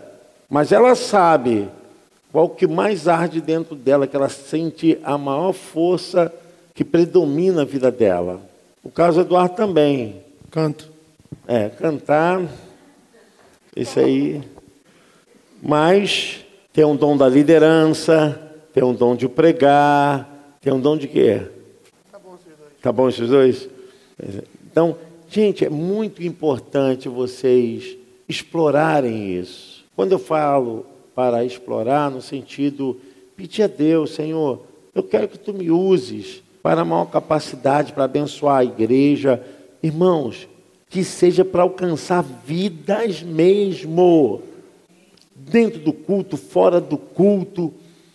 [0.48, 1.68] Mas ela sabe
[2.32, 6.32] qual que mais arde dentro dela, que ela sente a maior força
[6.74, 8.40] que predomina a vida dela.
[8.82, 10.22] O caso do Eduardo também.
[10.50, 10.90] Canto.
[11.46, 12.42] É, cantar,
[13.74, 14.42] isso aí.
[15.62, 18.40] Mas tem um dom da liderança,
[18.72, 21.42] tem um dom de pregar, Tem um dom de quê?
[22.10, 22.72] Tá bom esses dois.
[22.82, 23.68] Tá bom esses dois?
[24.68, 27.96] Então, gente, é muito importante vocês
[28.28, 29.75] explorarem isso.
[29.96, 33.00] Quando eu falo para explorar, no sentido,
[33.34, 34.62] pedir a Deus, Senhor,
[34.94, 39.42] eu quero que tu me uses para maior capacidade, para abençoar a igreja.
[39.82, 40.46] Irmãos,
[40.90, 44.42] que seja para alcançar vidas mesmo,
[45.34, 47.72] dentro do culto, fora do culto.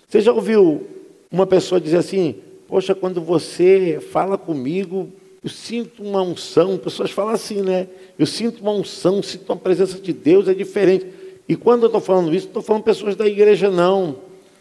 [0.07, 0.85] Você já ouviu
[1.31, 2.35] uma pessoa dizer assim:
[2.67, 5.09] Poxa, quando você fala comigo,
[5.43, 6.77] eu sinto uma unção.
[6.77, 7.87] Pessoas falam assim, né?
[8.19, 11.20] Eu sinto uma unção, sinto uma presença de Deus, é diferente.
[11.51, 14.15] E quando eu estou falando isso, estou falando pessoas da igreja, não.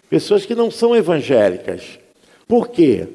[0.09, 2.01] Pessoas que não são evangélicas.
[2.49, 3.07] Por quê?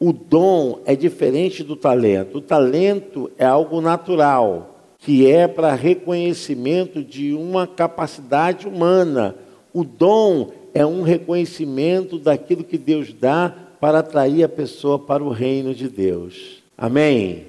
[0.00, 2.38] O dom é diferente do talento.
[2.38, 9.34] O talento é algo natural, que é para reconhecimento de uma capacidade humana.
[9.74, 15.28] O dom é um reconhecimento daquilo que Deus dá para atrair a pessoa para o
[15.28, 16.62] reino de Deus.
[16.78, 17.44] Amém?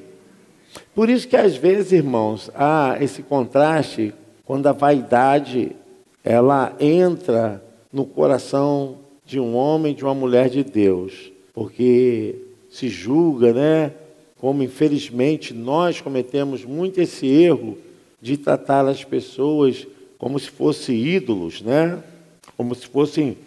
[0.93, 4.13] Por isso que às vezes, irmãos, há esse contraste
[4.49, 5.75] quando a vaidade
[6.23, 12.35] ela entra no coração de um homem, de uma mulher de Deus porque
[12.69, 13.91] se julga, né?
[14.39, 17.77] Como infelizmente nós cometemos muito esse erro
[18.21, 19.85] de tratar as pessoas
[20.17, 22.01] como se fossem ídolos, né?
[22.55, 23.37] Como se fossem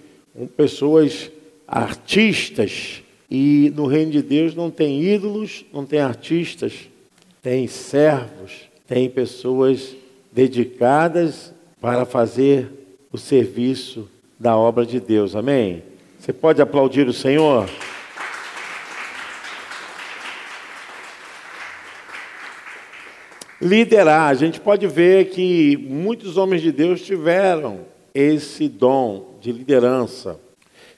[0.57, 1.33] pessoas
[1.67, 3.03] artistas.
[3.31, 6.75] E no reino de Deus não tem ídolos, não tem artistas,
[7.43, 9.97] tem servos, tem pessoas
[10.33, 12.71] dedicadas para fazer
[13.13, 15.37] o serviço da obra de Deus.
[15.37, 15.83] Amém?
[16.19, 17.69] Você pode aplaudir o Senhor?
[23.63, 24.29] liderar.
[24.29, 27.81] A gente pode ver que muitos homens de Deus tiveram
[28.13, 30.39] esse dom de liderança.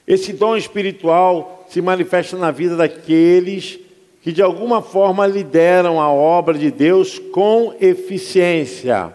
[0.07, 3.79] Esse dom espiritual se manifesta na vida daqueles
[4.21, 9.13] que de alguma forma lideram a obra de Deus com eficiência.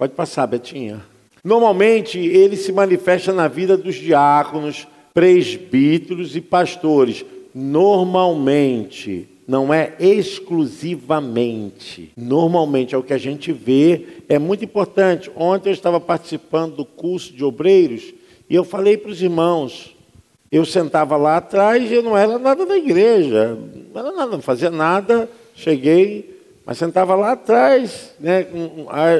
[0.00, 1.04] Pode passar, Betinha.
[1.44, 7.22] Normalmente ele se manifesta na vida dos diáconos, presbíteros e pastores.
[7.54, 12.12] Normalmente não é exclusivamente.
[12.16, 15.30] Normalmente é o que a gente vê, é muito importante.
[15.36, 18.14] Ontem eu estava participando do curso de obreiros
[18.48, 19.94] e eu falei para os irmãos,
[20.50, 23.54] eu sentava lá atrás e eu não era nada da igreja,
[23.92, 26.39] não era nada, não fazia nada, cheguei,
[26.70, 28.46] mas sentava lá atrás, né,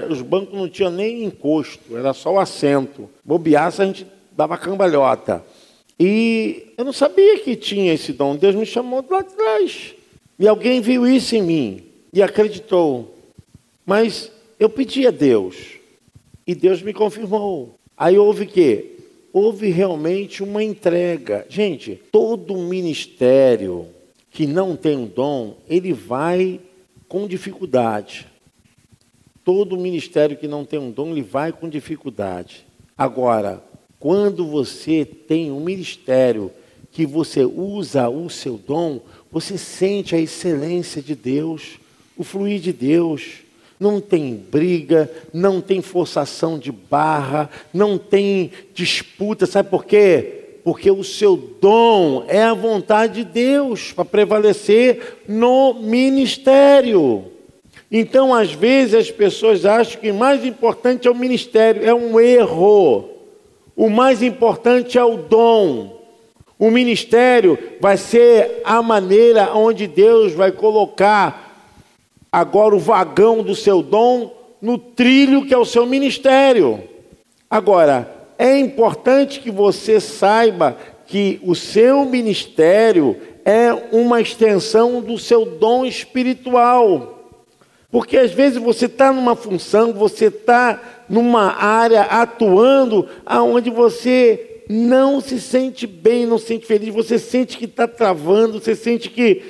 [0.09, 3.11] os bancos não tinham nem encosto, era só o assento.
[3.25, 5.45] Bobeaça a gente dava cambalhota.
[5.99, 9.97] E eu não sabia que tinha esse dom, Deus me chamou lá atrás.
[10.39, 11.83] E alguém viu isso em mim
[12.13, 13.17] e acreditou.
[13.85, 15.57] Mas eu pedi a Deus
[16.47, 17.75] e Deus me confirmou.
[17.97, 18.97] Aí houve que
[19.33, 21.45] houve realmente uma entrega.
[21.49, 23.89] Gente, todo ministério
[24.31, 26.61] que não tem um dom, ele vai
[27.11, 28.25] com dificuldade.
[29.45, 32.65] Todo ministério que não tem um dom, ele vai com dificuldade.
[32.97, 33.63] Agora,
[33.99, 36.53] quando você tem um ministério
[36.93, 41.81] que você usa o seu dom, você sente a excelência de Deus,
[42.17, 43.41] o fluir de Deus.
[43.79, 49.47] Não tem briga, não tem forçação de barra, não tem disputa.
[49.47, 50.40] Sabe por quê?
[50.71, 57.25] Porque o seu dom é a vontade de Deus para prevalecer no ministério.
[57.91, 61.85] Então, às vezes, as pessoas acham que o mais importante é o ministério.
[61.85, 63.11] É um erro.
[63.75, 66.01] O mais importante é o dom.
[66.57, 71.67] O ministério vai ser a maneira onde Deus vai colocar
[72.31, 76.81] agora o vagão do seu dom no trilho que é o seu ministério.
[77.51, 80.75] Agora, é importante que você saiba
[81.07, 87.35] que o seu ministério é uma extensão do seu dom espiritual.
[87.91, 95.21] Porque às vezes você está numa função, você está numa área atuando aonde você não
[95.21, 99.43] se sente bem, não se sente feliz, você sente que está travando, você sente que.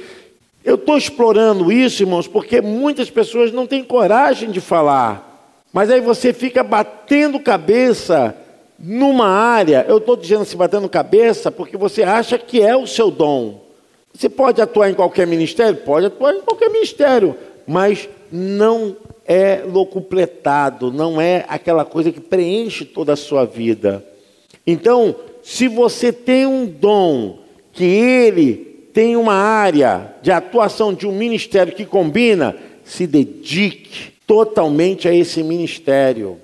[0.65, 5.63] Eu estou explorando isso, irmãos, porque muitas pessoas não têm coragem de falar.
[5.73, 8.37] Mas aí você fica batendo cabeça
[8.81, 9.85] numa área.
[9.87, 13.61] Eu estou dizendo assim, batendo cabeça, porque você acha que é o seu dom.
[14.15, 15.77] Você pode atuar em qualquer ministério?
[15.77, 22.85] Pode atuar em qualquer ministério, mas não é locupletado, não é aquela coisa que preenche
[22.85, 24.05] toda a sua vida.
[24.67, 27.39] Então, se você tem um dom
[27.73, 35.09] que ele tem uma área de atuação de um ministério que combina, se dedique totalmente
[35.09, 36.39] a esse ministério.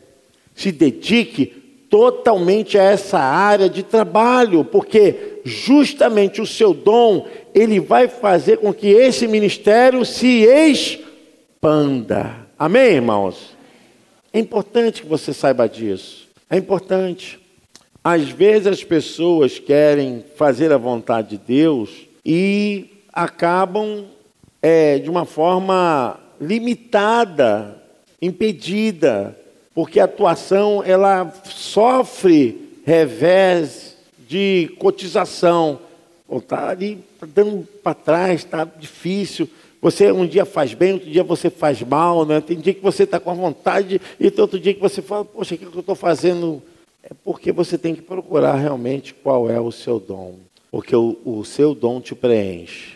[0.55, 1.53] Se dedique
[1.89, 8.73] totalmente a essa área de trabalho, porque justamente o seu dom, ele vai fazer com
[8.73, 12.35] que esse ministério se expanda.
[12.59, 13.57] Amém, irmãos?
[14.33, 16.29] É importante que você saiba disso.
[16.51, 17.39] É importante.
[18.03, 21.91] Às vezes as pessoas querem fazer a vontade de Deus
[22.25, 24.05] e acabam
[24.63, 27.83] é, de uma forma limitada,
[28.21, 29.37] impedida,
[29.77, 33.95] porque a atuação ela sofre revés
[34.27, 35.79] de cotização.
[36.33, 39.47] Está ali dando para trás, está difícil.
[39.83, 42.41] Você um dia faz bem, outro dia você faz mal, né?
[42.41, 45.27] Tem dia que você está com a vontade e tem outro dia que você fala,
[45.27, 46.63] poxa, o que eu estou fazendo?
[47.03, 50.37] É porque você tem que procurar realmente qual é o seu dom.
[50.71, 52.95] Porque o, o seu dom te preenche.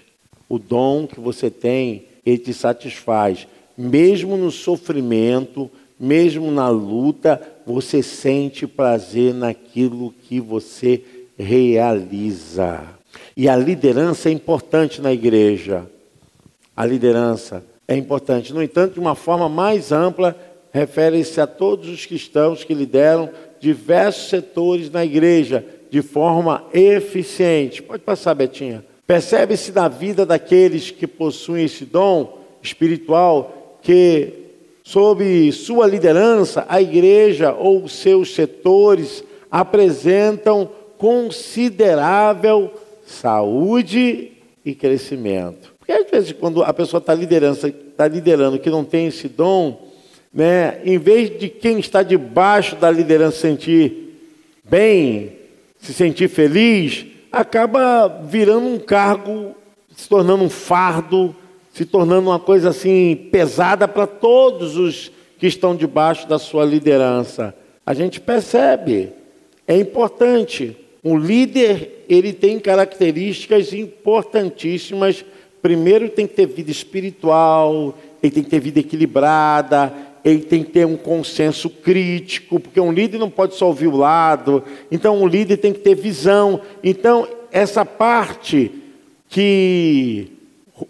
[0.48, 3.46] O dom que você tem, ele te satisfaz.
[3.76, 5.70] Mesmo no sofrimento,
[6.01, 11.03] mesmo na luta, você sente prazer naquilo que você
[11.38, 12.80] realiza.
[13.36, 15.86] E a liderança é importante na igreja.
[16.76, 18.55] A liderança é importante.
[18.55, 20.36] No entanto, de uma forma mais ampla,
[20.72, 23.28] refere-se a todos os cristãos que lideram
[23.61, 27.82] diversos setores na igreja de forma eficiente.
[27.82, 28.84] Pode passar, Betinha.
[29.07, 34.39] Percebe-se na vida daqueles que possuem esse dom espiritual que,
[34.91, 40.68] sob sua liderança, a igreja ou seus setores apresentam
[40.99, 42.72] considerável
[43.07, 44.32] saúde
[44.64, 45.72] e crescimento.
[45.78, 49.80] Porque às vezes, quando a pessoa está liderando, está liderando que não tem esse dom,
[50.34, 54.18] né, em vez de quem está debaixo da liderança sentir
[54.68, 55.36] bem,
[55.78, 59.55] se sentir feliz, acaba virando um cargo,
[59.97, 61.34] se tornando um fardo,
[61.80, 67.54] se tornando uma coisa assim pesada para todos os que estão debaixo da sua liderança.
[67.86, 69.08] A gente percebe,
[69.66, 70.76] é importante.
[71.02, 75.24] Um líder, ele tem características importantíssimas.
[75.62, 79.90] Primeiro, tem que ter vida espiritual, ele tem que ter vida equilibrada,
[80.22, 83.96] ele tem que ter um consenso crítico, porque um líder não pode só ouvir o
[83.96, 84.62] lado,
[84.92, 86.60] então um líder tem que ter visão.
[86.84, 88.70] Então, essa parte
[89.30, 90.39] que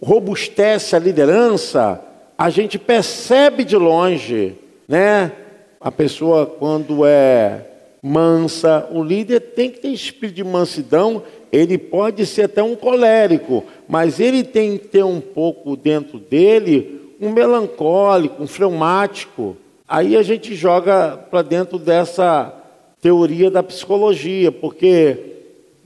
[0.02, 2.02] robustece a liderança,
[2.36, 4.54] a gente percebe de longe,
[4.88, 5.32] né?
[5.80, 7.66] A pessoa quando é
[8.02, 11.22] mansa, o líder tem que ter espírito de mansidão,
[11.52, 17.00] ele pode ser até um colérico, mas ele tem que ter um pouco dentro dele
[17.20, 19.56] um melancólico, um fleumático.
[19.86, 22.54] Aí a gente joga para dentro dessa
[23.02, 25.18] teoria da psicologia, porque,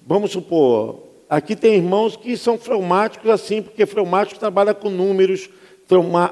[0.07, 5.49] vamos supor, aqui tem irmãos que são fleumáticos assim, porque fleumático trabalha com números,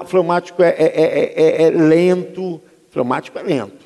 [0.05, 3.83] fleumático é, é, é, é lento, fleumático é lento.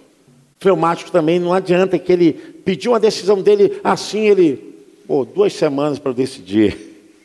[0.59, 4.75] Fleumático também não adianta que ele pediu uma decisão dele assim, ele,
[5.07, 6.77] pô, duas semanas para decidir.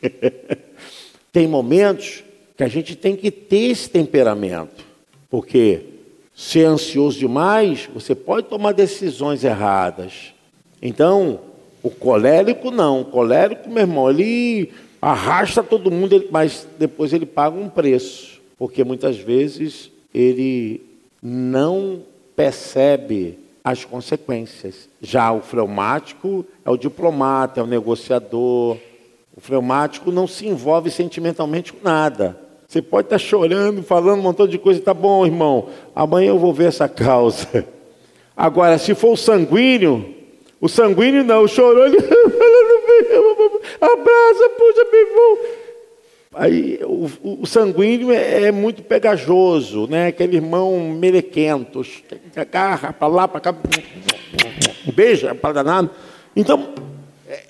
[1.33, 2.23] tem momentos
[2.57, 4.85] que a gente tem que ter esse temperamento,
[5.31, 5.81] porque
[6.35, 10.35] ser ansioso demais, você pode tomar decisões erradas.
[10.81, 11.41] Então,
[11.83, 14.71] o colérico não, o colérico, meu irmão, ele
[15.01, 20.81] arrasta todo mundo, mas depois ele paga um preço, porque muitas vezes ele
[21.21, 22.01] não
[22.37, 24.89] percebe as consequências.
[25.01, 28.77] Já o fleumático é o diplomata, é o negociador,
[29.37, 32.39] o fleumático não se envolve sentimentalmente com nada.
[32.69, 36.55] Você pode estar chorando, falando um montão de coisa, tá bom, irmão, amanhã eu vou
[36.55, 37.67] ver essa causa.
[38.37, 40.22] Agora, se for o sanguíneo,
[40.63, 41.97] o sanguíneo não, chorou, ele
[43.81, 45.63] abraça, puxa, meu.
[46.35, 50.07] Aí o, o sanguíneo é, é, muito pegajoso, né?
[50.07, 51.83] Aquele irmão melequento,
[52.37, 53.55] agarra para lá, para cá,
[54.95, 55.91] beija para danado.
[56.37, 56.73] Então,
[57.29, 57.43] é,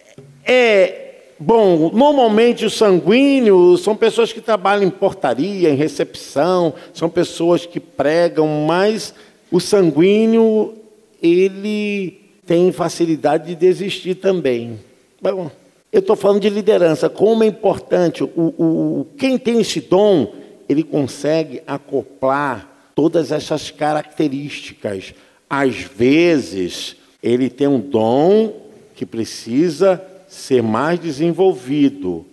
[0.46, 0.98] é
[1.38, 7.80] Bom, normalmente os sanguíneos são pessoas que trabalham em portaria, em recepção, são pessoas que
[7.80, 9.12] pregam, mas
[9.50, 10.74] o sanguíneo,
[11.20, 12.21] ele
[12.52, 14.78] tem facilidade de desistir também.
[15.22, 15.50] Bom,
[15.90, 20.34] eu estou falando de liderança, como é importante, o, o, quem tem esse dom,
[20.68, 25.14] ele consegue acoplar todas essas características.
[25.48, 28.52] Às vezes, ele tem um dom
[28.94, 32.26] que precisa ser mais desenvolvido,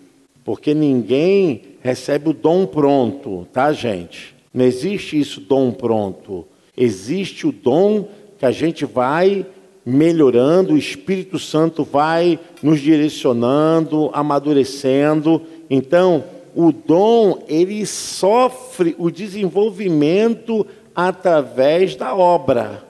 [0.44, 4.34] porque ninguém recebe o dom pronto, tá, gente?
[4.52, 6.46] Não existe isso, dom pronto.
[6.76, 8.06] Existe o dom
[8.38, 9.46] que a gente vai
[9.84, 15.42] melhorando, o Espírito Santo vai nos direcionando, amadurecendo.
[15.68, 16.24] Então,
[16.54, 22.84] o dom, ele sofre o desenvolvimento através da obra.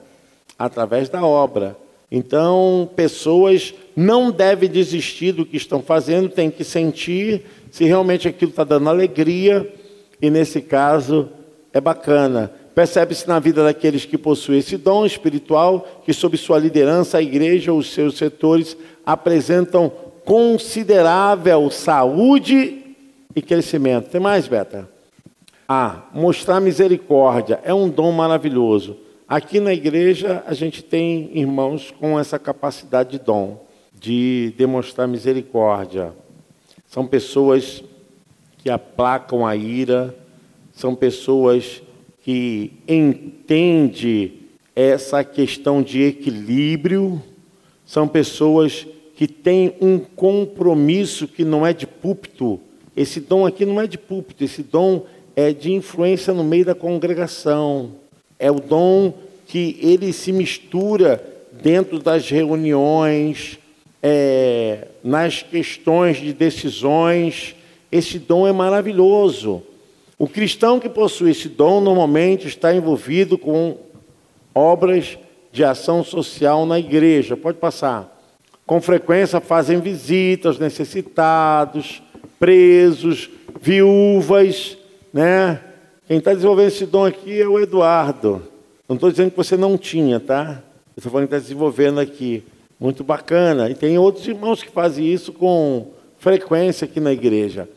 [0.57, 1.77] Através da obra.
[2.11, 8.51] Então, pessoas não devem desistir do que estão fazendo, tem que sentir se realmente aquilo
[8.51, 9.73] está dando alegria,
[10.21, 11.29] e nesse caso
[11.71, 12.51] é bacana.
[12.73, 17.73] Percebe-se na vida daqueles que possuem esse dom espiritual, que sob sua liderança, a igreja,
[17.73, 19.91] os seus setores apresentam
[20.23, 22.95] considerável saúde
[23.35, 24.09] e crescimento.
[24.09, 24.89] Tem mais, Beta?
[25.67, 28.97] Ah, mostrar misericórdia é um dom maravilhoso.
[29.27, 36.13] Aqui na igreja a gente tem irmãos com essa capacidade de dom, de demonstrar misericórdia.
[36.87, 37.83] São pessoas
[38.57, 40.13] que aplacam a ira,
[40.73, 41.81] são pessoas
[42.23, 44.33] que entendem
[44.75, 47.21] essa questão de equilíbrio,
[47.85, 52.59] são pessoas que têm um compromisso que não é de púlpito.
[52.95, 55.05] Esse dom aqui não é de púlpito, esse dom
[55.35, 57.91] é de influência no meio da congregação.
[58.39, 59.13] É o dom
[59.45, 61.23] que ele se mistura
[61.61, 63.59] dentro das reuniões,
[64.01, 67.55] é, nas questões de decisões.
[67.91, 69.61] Esse dom é maravilhoso.
[70.21, 73.77] O cristão que possui esse dom normalmente está envolvido com
[74.53, 75.17] obras
[75.51, 77.35] de ação social na igreja.
[77.35, 78.21] Pode passar.
[78.63, 82.03] Com frequência fazem visitas necessitados,
[82.39, 84.77] presos, viúvas,
[85.11, 85.59] né?
[86.07, 88.43] Quem está desenvolvendo esse dom aqui é o Eduardo.
[88.87, 90.61] Não estou dizendo que você não tinha, tá?
[90.95, 92.43] Estou falando que está desenvolvendo aqui.
[92.79, 93.71] Muito bacana.
[93.71, 95.87] E tem outros irmãos que fazem isso com
[96.19, 97.67] frequência aqui na igreja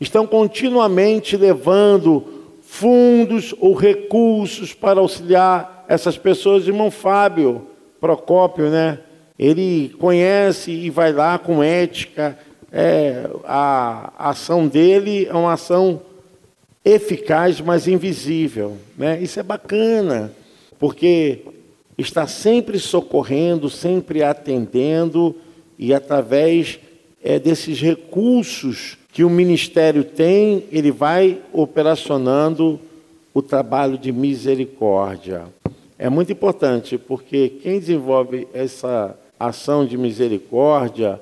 [0.00, 2.24] estão continuamente levando
[2.62, 6.66] fundos ou recursos para auxiliar essas pessoas.
[6.66, 7.68] Irmão Fábio
[8.00, 8.98] Procópio, né?
[9.38, 12.38] Ele conhece e vai lá com ética.
[12.70, 16.02] É, a ação dele é uma ação
[16.84, 18.76] eficaz, mas invisível.
[18.96, 19.20] Né?
[19.22, 20.32] Isso é bacana,
[20.78, 21.40] porque
[21.96, 25.34] está sempre socorrendo, sempre atendendo,
[25.78, 26.78] e através
[27.22, 32.80] é, desses recursos que o ministério tem, ele vai operacionando
[33.32, 35.44] o trabalho de misericórdia.
[35.96, 41.20] É muito importante, porque quem desenvolve essa ação de misericórdia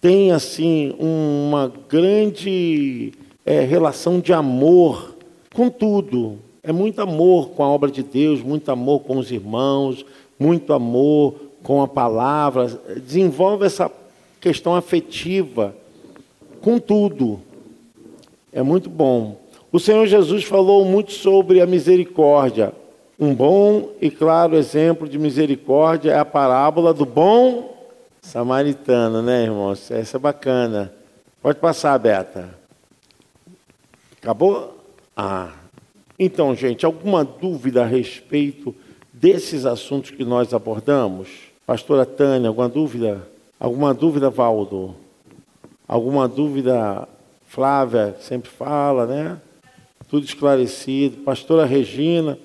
[0.00, 3.12] tem assim uma grande
[3.44, 5.16] é, relação de amor
[5.52, 6.38] com tudo.
[6.62, 10.06] É muito amor com a obra de Deus, muito amor com os irmãos,
[10.38, 12.68] muito amor com a palavra.
[13.04, 13.90] Desenvolve essa
[14.40, 15.74] questão afetiva
[16.56, 17.40] com tudo.
[18.52, 19.38] É muito bom.
[19.70, 22.72] O Senhor Jesus falou muito sobre a misericórdia.
[23.18, 27.76] Um bom e claro exemplo de misericórdia é a parábola do bom
[28.20, 29.90] samaritano, né, irmãos?
[29.90, 30.92] Essa é bacana.
[31.40, 32.50] Pode passar, Beta.
[34.20, 34.76] Acabou?
[35.16, 35.52] Ah.
[36.18, 38.74] Então, gente, alguma dúvida a respeito
[39.12, 41.28] desses assuntos que nós abordamos?
[41.66, 43.26] Pastora Tânia, alguma dúvida?
[43.58, 44.94] Alguma dúvida, Valdo?
[45.88, 47.08] Alguma dúvida,
[47.46, 49.40] Flávia, sempre fala, né?
[50.08, 51.18] Tudo esclarecido.
[51.18, 52.38] Pastora Regina,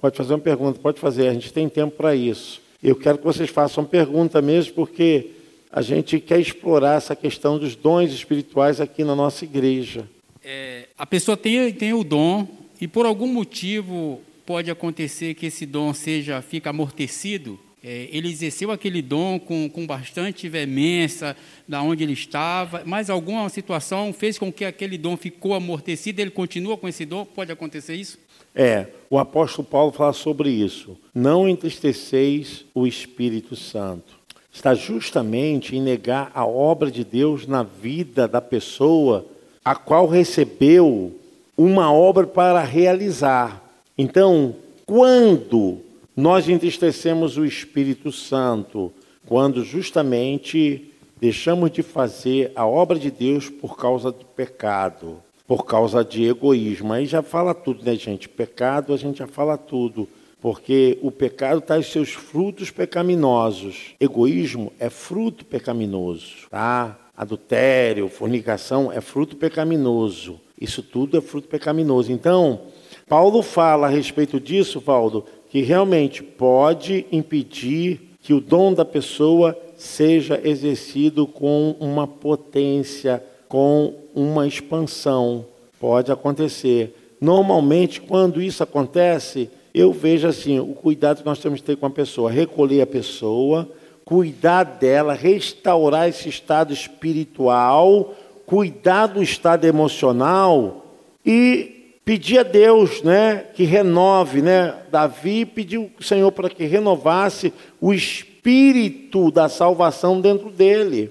[0.00, 2.60] pode fazer uma pergunta, pode fazer, a gente tem tempo para isso.
[2.82, 5.30] Eu quero que vocês façam pergunta mesmo, porque
[5.70, 10.08] a gente quer explorar essa questão dos dons espirituais aqui na nossa igreja.
[10.44, 12.46] É, a pessoa tem, tem o dom
[12.80, 18.70] e por algum motivo pode acontecer que esse dom seja fica amortecido é, ele exerceu
[18.70, 24.52] aquele dom com, com bastante veemência da onde ele estava, mas alguma situação fez com
[24.52, 27.24] que aquele dom ficou amortecido, ele continua com esse dom?
[27.24, 28.18] Pode acontecer isso?
[28.54, 30.96] É, o apóstolo Paulo fala sobre isso.
[31.14, 34.20] Não entristeceis o Espírito Santo.
[34.52, 39.26] Está justamente em negar a obra de Deus na vida da pessoa
[39.64, 41.18] a qual recebeu
[41.56, 43.62] uma obra para realizar.
[43.96, 44.54] Então,
[44.84, 45.80] quando
[46.16, 48.92] nós entristecemos o Espírito Santo
[49.26, 56.04] quando justamente deixamos de fazer a obra de Deus por causa do pecado, por causa
[56.04, 56.92] de egoísmo.
[56.92, 58.28] Aí já fala tudo, né, gente?
[58.28, 60.08] Pecado, a gente já fala tudo.
[60.40, 63.94] Porque o pecado traz seus frutos pecaminosos.
[64.00, 66.98] Egoísmo é fruto pecaminoso, tá?
[67.16, 70.40] Adultério, fornicação é fruto pecaminoso.
[70.60, 72.10] Isso tudo é fruto pecaminoso.
[72.10, 72.62] Então,
[73.08, 79.54] Paulo fala a respeito disso, Valdo, que realmente pode impedir que o dom da pessoa
[79.76, 85.44] seja exercido com uma potência, com uma expansão.
[85.78, 86.96] Pode acontecer.
[87.20, 91.84] Normalmente, quando isso acontece, eu vejo assim: o cuidado que nós temos que ter com
[91.84, 93.68] a pessoa, recolher a pessoa,
[94.06, 98.14] cuidar dela, restaurar esse estado espiritual,
[98.46, 100.86] cuidar do estado emocional
[101.26, 101.71] e
[102.04, 104.74] pedir a Deus, né, que renove, né?
[104.90, 111.10] Davi pediu ao Senhor para que renovasse o espírito da salvação dentro dele,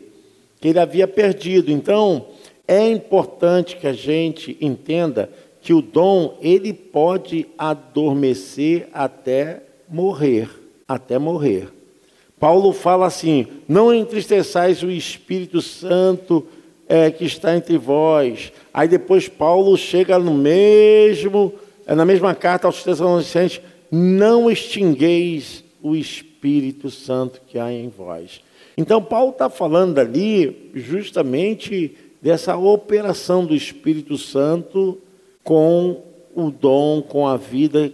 [0.59, 1.71] que ele havia perdido.
[1.71, 2.25] Então,
[2.67, 5.29] é importante que a gente entenda
[5.61, 10.49] que o dom ele pode adormecer até morrer,
[10.87, 11.69] até morrer.
[12.39, 16.47] Paulo fala assim: não entristeçais o Espírito Santo
[16.91, 18.51] é, que está entre vós.
[18.73, 21.53] Aí depois Paulo chega no mesmo,
[21.87, 28.41] é, na mesma carta aos Tessalonicenses: não extingueis o Espírito Santo que há em vós.
[28.77, 34.97] Então Paulo está falando ali justamente dessa operação do Espírito Santo
[35.45, 36.03] com
[36.35, 37.89] o dom, com a vida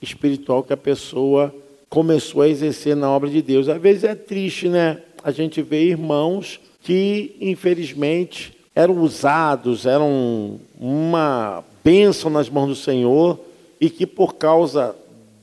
[0.00, 1.52] espiritual que a pessoa
[1.88, 3.68] começou a exercer na obra de Deus.
[3.68, 5.02] Às vezes é triste, né?
[5.24, 13.40] A gente vê irmãos que, infelizmente, eram usados, eram uma bênção nas mãos do Senhor
[13.80, 14.94] e que, por causa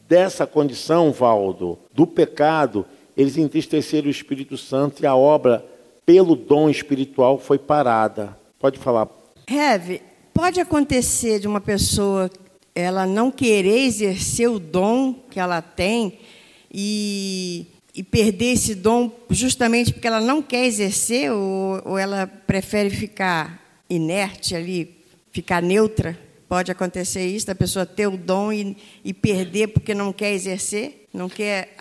[0.08, 2.86] dessa condição, Valdo, do pecado,
[3.18, 5.66] eles entristeceram o Espírito Santo e a obra,
[6.06, 8.38] pelo dom espiritual, foi parada.
[8.58, 9.10] Pode falar.
[9.46, 10.02] Heve,
[10.34, 12.32] pode acontecer de uma pessoa
[12.74, 16.20] ela não querer exercer o dom que ela tem
[16.74, 17.66] e,
[17.96, 23.62] e perder esse dom justamente porque ela não quer exercer ou, ou ela prefere ficar
[23.90, 24.98] inerte ali,
[25.32, 26.18] ficar neutra?
[26.50, 31.08] Pode acontecer isso, da pessoa ter o dom e, e perder porque não quer exercer,
[31.14, 31.76] não quer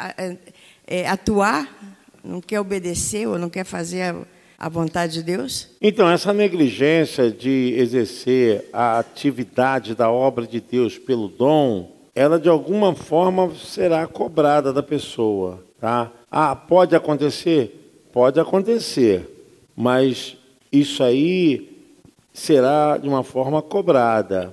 [0.86, 4.22] é, atuar, não quer obedecer ou não quer fazer a,
[4.58, 5.68] a vontade de Deus?
[5.80, 12.48] Então, essa negligência de exercer a atividade da obra de Deus pelo dom ela de
[12.48, 16.10] alguma forma será cobrada da pessoa, tá?
[16.30, 17.78] Ah, pode acontecer?
[18.12, 19.26] Pode acontecer,
[19.74, 20.36] mas
[20.70, 21.86] isso aí
[22.32, 24.52] será de uma forma cobrada,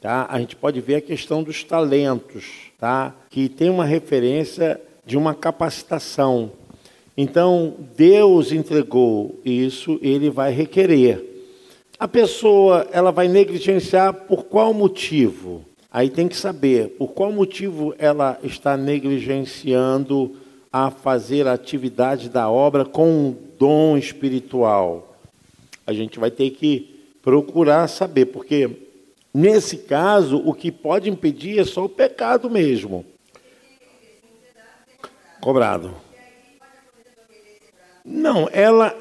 [0.00, 0.26] tá?
[0.28, 2.44] A gente pode ver a questão dos talentos,
[2.78, 3.14] tá?
[3.30, 6.52] Que tem uma referência de uma capacitação.
[7.16, 11.24] Então, Deus entregou isso, ele vai requerer.
[11.98, 15.64] A pessoa, ela vai negligenciar por qual motivo?
[15.98, 20.36] Aí tem que saber por qual motivo ela está negligenciando
[20.72, 25.16] a fazer a atividade da obra com um dom espiritual.
[25.84, 28.70] A gente vai ter que procurar saber, porque
[29.34, 33.04] nesse caso o que pode impedir é só o pecado mesmo.
[35.40, 35.92] Cobrado.
[38.04, 38.94] Não, ela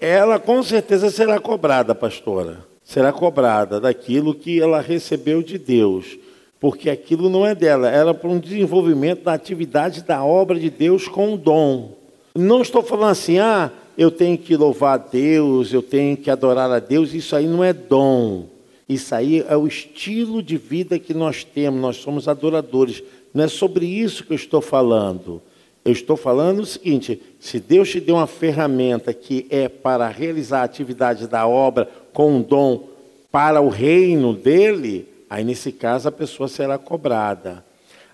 [0.00, 6.18] ela com certeza será cobrada, pastora será cobrada daquilo que ela recebeu de Deus,
[6.60, 11.08] porque aquilo não é dela, era para um desenvolvimento da atividade da obra de Deus
[11.08, 11.96] com o dom.
[12.34, 16.70] Não estou falando assim, ah, eu tenho que louvar a Deus, eu tenho que adorar
[16.70, 18.44] a Deus, isso aí não é dom.
[18.88, 23.02] Isso aí é o estilo de vida que nós temos, nós somos adoradores.
[23.32, 25.40] Não é sobre isso que eu estou falando.
[25.84, 30.60] Eu estou falando o seguinte: se Deus te deu uma ferramenta que é para realizar
[30.60, 32.88] a atividade da obra com um dom
[33.30, 37.64] para o reino dele, aí nesse caso a pessoa será cobrada.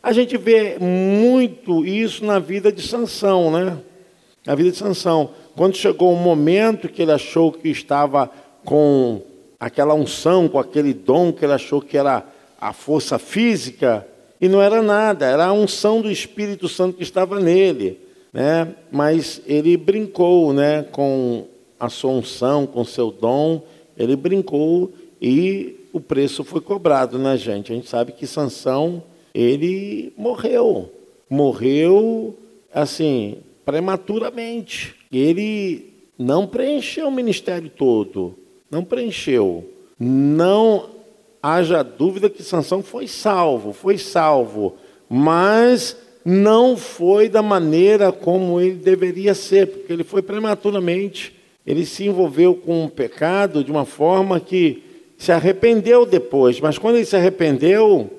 [0.03, 3.79] A gente vê muito isso na vida de Sansão, né?
[4.47, 5.31] Na vida de Sansão.
[5.57, 8.31] Quando chegou um momento que ele achou que estava
[8.65, 9.23] com
[9.59, 12.25] aquela unção, com aquele dom que ele achou que era
[12.61, 14.07] a força física,
[14.41, 17.99] e não era nada, era a unção do Espírito Santo que estava nele.
[18.33, 18.75] Né?
[18.93, 21.47] Mas ele brincou né, com
[21.81, 23.63] a sua unção, com o seu dom,
[23.97, 27.73] ele brincou e o preço foi cobrado, né, gente?
[27.73, 29.03] A gente sabe que Sansão,
[29.35, 30.93] ele morreu.
[31.29, 32.37] Morreu,
[32.73, 34.95] assim, prematuramente.
[35.11, 38.35] Ele não preencheu o ministério todo.
[38.71, 39.65] Não preencheu.
[39.99, 40.91] Não
[41.43, 44.77] haja dúvida que Sansão foi salvo, foi salvo,
[45.09, 51.37] mas não foi da maneira como ele deveria ser, porque ele foi prematuramente
[51.67, 54.85] ele se envolveu com um pecado de uma forma que
[55.19, 58.11] se arrependeu depois, mas quando ele se arrependeu,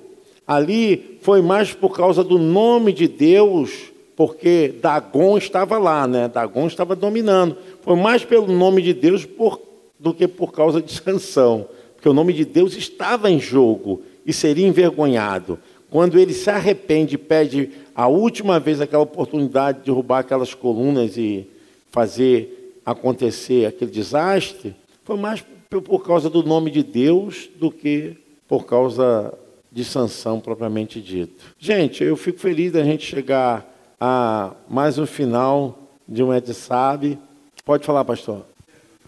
[0.45, 6.27] ali foi mais por causa do nome de Deus, porque Dagon estava lá, né?
[6.27, 7.55] Dagon estava dominando.
[7.81, 9.61] Foi mais pelo nome de Deus por,
[9.99, 14.33] do que por causa de Sansão, porque o nome de Deus estava em jogo e
[14.33, 15.59] seria envergonhado.
[15.89, 21.47] Quando ele se arrepende pede a última vez aquela oportunidade de derrubar aquelas colunas e
[21.91, 25.56] fazer acontecer aquele desastre, foi mais por
[26.05, 29.33] causa do nome de Deus do que por causa
[29.71, 31.53] de sanção propriamente dito.
[31.59, 33.65] Gente, eu fico feliz da gente chegar
[33.99, 37.19] a mais um final de um Ed Sabe.
[37.65, 38.45] Pode falar, pastor.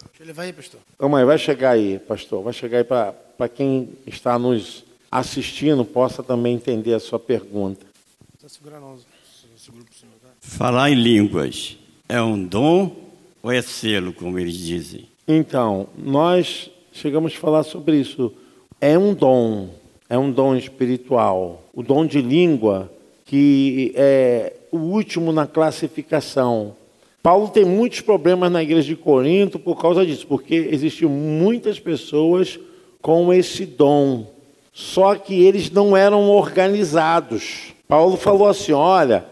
[0.09, 0.81] Deixa eu levar aí, pastor.
[0.97, 2.43] Calma aí, vai chegar aí, pastor.
[2.43, 7.85] Vai chegar aí para quem está nos assistindo possa também entender a sua pergunta.
[10.39, 12.95] Falar em línguas é um dom
[13.41, 15.07] ou é selo, como eles dizem?
[15.31, 18.33] Então, nós chegamos a falar sobre isso.
[18.81, 19.69] É um dom,
[20.09, 21.61] é um dom espiritual.
[21.71, 22.91] O dom de língua,
[23.27, 26.75] que é o último na classificação.
[27.21, 32.59] Paulo tem muitos problemas na igreja de Corinto por causa disso, porque existiam muitas pessoas
[32.99, 34.25] com esse dom,
[34.73, 37.71] só que eles não eram organizados.
[37.87, 39.25] Paulo falou assim: olha,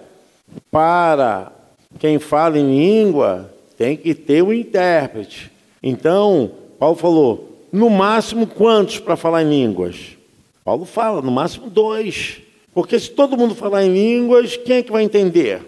[0.69, 1.51] para
[1.97, 5.56] quem fala em língua, tem que ter um intérprete.
[5.81, 10.17] Então, Paulo falou: no máximo quantos para falar em línguas?
[10.63, 12.41] Paulo fala: no máximo dois.
[12.73, 15.61] Porque se todo mundo falar em línguas, quem é que vai entender?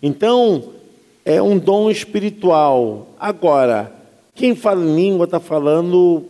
[0.00, 0.72] Então,
[1.24, 3.08] é um dom espiritual.
[3.18, 3.92] Agora,
[4.34, 6.24] quem fala em língua está falando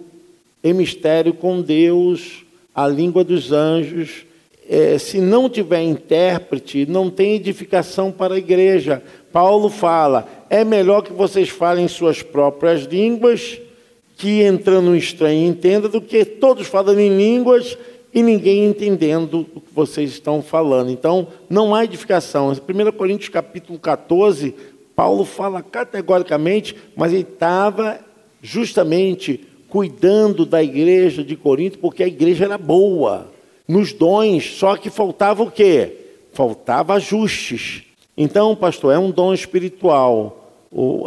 [0.64, 2.44] em mistério com Deus,
[2.74, 4.24] a língua dos anjos.
[4.68, 9.02] É, se não tiver intérprete, não tem edificação para a igreja.
[9.38, 13.56] Paulo fala: é melhor que vocês falem suas próprias línguas,
[14.16, 17.78] que entrando um estranho entenda, do que todos falando em línguas
[18.12, 20.90] e ninguém entendendo o que vocês estão falando.
[20.90, 22.50] Então, não há edificação.
[22.50, 24.56] 1 Coríntios capítulo 14,
[24.96, 28.00] Paulo fala categoricamente, mas ele estava
[28.42, 33.30] justamente cuidando da igreja de Corinto, porque a igreja era boa,
[33.68, 35.92] nos dons, só que faltava o quê?
[36.32, 37.84] Faltava ajustes.
[38.20, 40.52] Então, pastor, é um dom espiritual.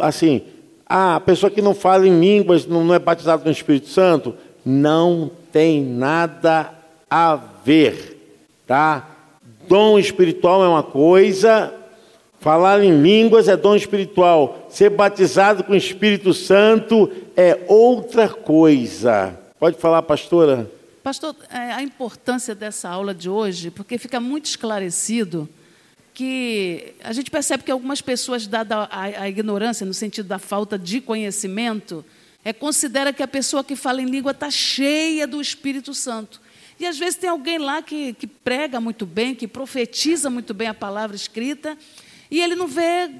[0.00, 0.40] Assim,
[0.86, 4.34] a pessoa que não fala em línguas, não é batizada no Espírito Santo,
[4.64, 6.72] não tem nada
[7.10, 9.10] a ver, tá?
[9.68, 11.74] Dom espiritual é uma coisa,
[12.40, 19.38] falar em línguas é dom espiritual, ser batizado com o Espírito Santo é outra coisa.
[19.60, 20.66] Pode falar, pastora?
[21.02, 25.46] Pastor, é, a importância dessa aula de hoje, porque fica muito esclarecido
[26.14, 30.78] que a gente percebe que algumas pessoas, dada a, a ignorância, no sentido da falta
[30.78, 32.04] de conhecimento,
[32.44, 36.40] é, considera que a pessoa que fala em língua está cheia do Espírito Santo.
[36.78, 40.68] E às vezes tem alguém lá que, que prega muito bem, que profetiza muito bem
[40.68, 41.78] a palavra escrita,
[42.30, 43.10] e ele não vê,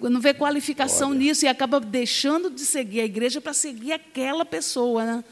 [0.00, 1.18] não vê qualificação Olha.
[1.18, 5.04] nisso e acaba deixando de seguir a igreja para seguir aquela pessoa.
[5.04, 5.24] Né?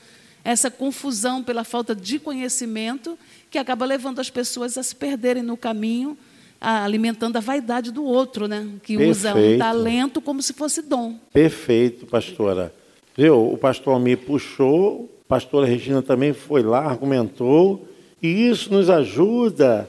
[0.44, 3.18] Essa confusão pela falta de conhecimento
[3.50, 6.16] que acaba levando as pessoas a se perderem no caminho,
[6.60, 8.68] alimentando a vaidade do outro, né?
[8.82, 9.10] que Perfeito.
[9.10, 11.16] usa um talento como se fosse dom.
[11.32, 12.72] Perfeito, pastora.
[13.16, 13.52] Viu?
[13.52, 17.86] O pastor me puxou pastora Regina também foi lá, argumentou,
[18.20, 19.88] e isso nos ajuda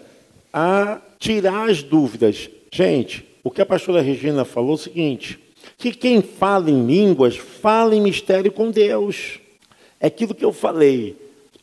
[0.54, 2.48] a tirar as dúvidas.
[2.72, 5.40] Gente, o que a pastora Regina falou é o seguinte:
[5.80, 9.40] que quem fala em línguas fala em mistério com Deus.
[10.00, 11.16] É aquilo que eu falei.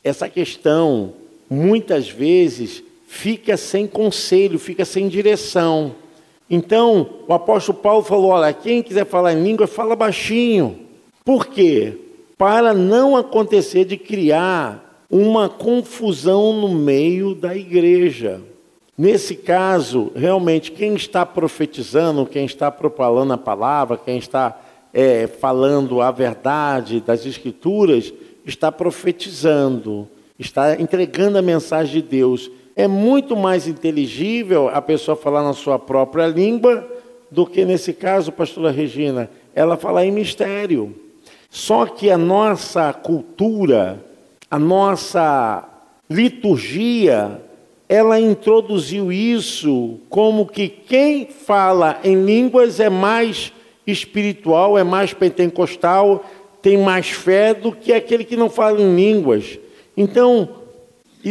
[0.03, 1.13] Essa questão,
[1.49, 5.97] muitas vezes, fica sem conselho, fica sem direção.
[6.49, 10.87] Então, o apóstolo Paulo falou: olha, quem quiser falar em língua, fala baixinho.
[11.25, 11.99] Por quê?
[12.39, 18.41] para não acontecer de criar uma confusão no meio da igreja.
[18.97, 24.61] Nesse caso, realmente, quem está profetizando, quem está propalando a palavra, quem está
[24.95, 28.13] é, falando a verdade das Escrituras,
[28.47, 32.51] está profetizando, está entregando a mensagem de Deus.
[32.79, 36.89] É muito mais inteligível a pessoa falar na sua própria língua
[37.29, 40.95] do que, nesse caso, pastora Regina, ela falar em mistério.
[41.51, 44.01] Só que a nossa cultura,
[44.49, 45.69] a nossa
[46.09, 47.43] liturgia,
[47.89, 53.53] ela introduziu isso como que quem fala em línguas é mais
[53.89, 56.25] espiritual, é mais pentecostal,
[56.63, 59.59] tem mais fé do que aquele que não fala em línguas.
[59.97, 60.58] Então,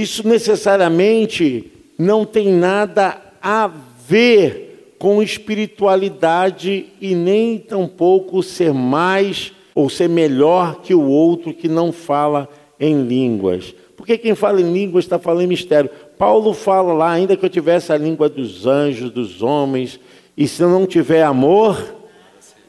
[0.01, 3.69] isso necessariamente não tem nada a
[4.07, 11.67] ver com espiritualidade e nem tampouco ser mais ou ser melhor que o outro que
[11.67, 13.75] não fala em línguas.
[13.95, 15.89] Porque quem fala em línguas está falando em mistério.
[16.17, 19.99] Paulo fala lá, ainda que eu tivesse a língua dos anjos, dos homens,
[20.35, 21.95] e se eu não tiver amor,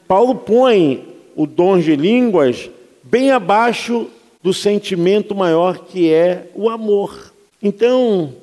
[0.07, 2.69] Paulo põe o dom de línguas
[3.03, 4.07] bem abaixo
[4.41, 7.33] do sentimento maior que é o amor.
[7.61, 8.33] Então,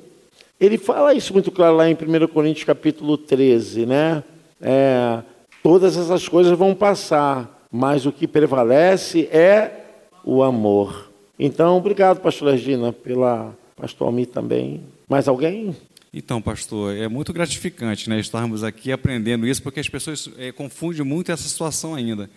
[0.59, 4.23] ele fala isso muito claro lá em 1 Coríntios capítulo 13, né?
[4.61, 5.21] É,
[5.63, 9.85] todas essas coisas vão passar, mas o que prevalece é
[10.23, 11.11] o amor.
[11.39, 14.81] Então, obrigado, pastor Regina, pela pastor Almi também.
[15.07, 15.75] Mais alguém?
[16.13, 21.03] Então, pastor, é muito gratificante né, estarmos aqui aprendendo isso, porque as pessoas é, confundem
[21.03, 22.29] muito essa situação ainda.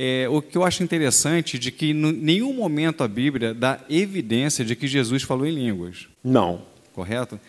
[0.00, 4.64] É, o que eu acho interessante de que em nenhum momento a Bíblia dá evidência
[4.64, 6.06] de que Jesus falou em línguas.
[6.22, 6.62] Não.
[6.92, 7.40] Correto?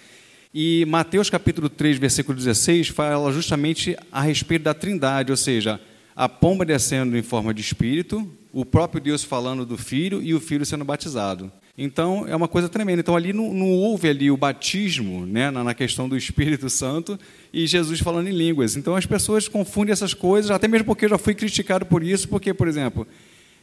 [0.52, 5.80] E Mateus capítulo 3, versículo 16, fala justamente a respeito da trindade, ou seja,
[6.16, 10.40] a pomba descendo em forma de espírito, o próprio Deus falando do filho e o
[10.40, 11.52] filho sendo batizado.
[11.82, 13.00] Então é uma coisa tremenda.
[13.00, 17.18] Então ali não, não houve ali o batismo, né, na, na, questão do Espírito Santo
[17.54, 18.76] e Jesus falando em línguas.
[18.76, 22.28] Então as pessoas confundem essas coisas, até mesmo porque eu já fui criticado por isso,
[22.28, 23.08] porque por exemplo,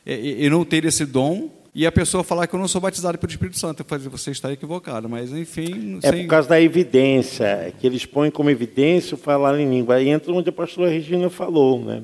[0.07, 2.81] é, é, eu não ter esse dom e a pessoa falar que eu não sou
[2.81, 3.81] batizado pelo Espírito Santo.
[3.81, 5.99] Eu falei, você está equivocado, mas enfim.
[6.03, 6.23] É sem...
[6.23, 9.97] por causa da evidência, que eles põem como evidência o falar em língua.
[9.97, 12.03] Aí entra onde a pastora Regina falou, né?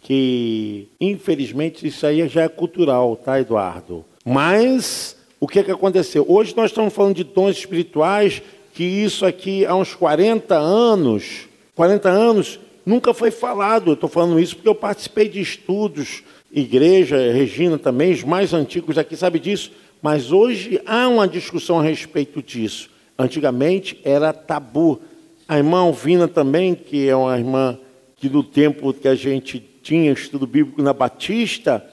[0.00, 4.04] Que infelizmente isso aí já é cultural, tá, Eduardo?
[4.24, 6.24] Mas o que, é que aconteceu?
[6.28, 8.42] Hoje nós estamos falando de dons espirituais,
[8.74, 13.90] que isso aqui há uns 40 anos, 40 anos, nunca foi falado.
[13.90, 18.98] Eu estou falando isso porque eu participei de estudos, igreja, Regina também, os mais antigos
[18.98, 19.70] aqui sabem disso,
[20.02, 22.90] mas hoje há uma discussão a respeito disso.
[23.18, 25.00] Antigamente era tabu.
[25.46, 27.78] A irmã Alvina também, que é uma irmã
[28.16, 31.84] que do tempo que a gente tinha estudo bíblico na Batista,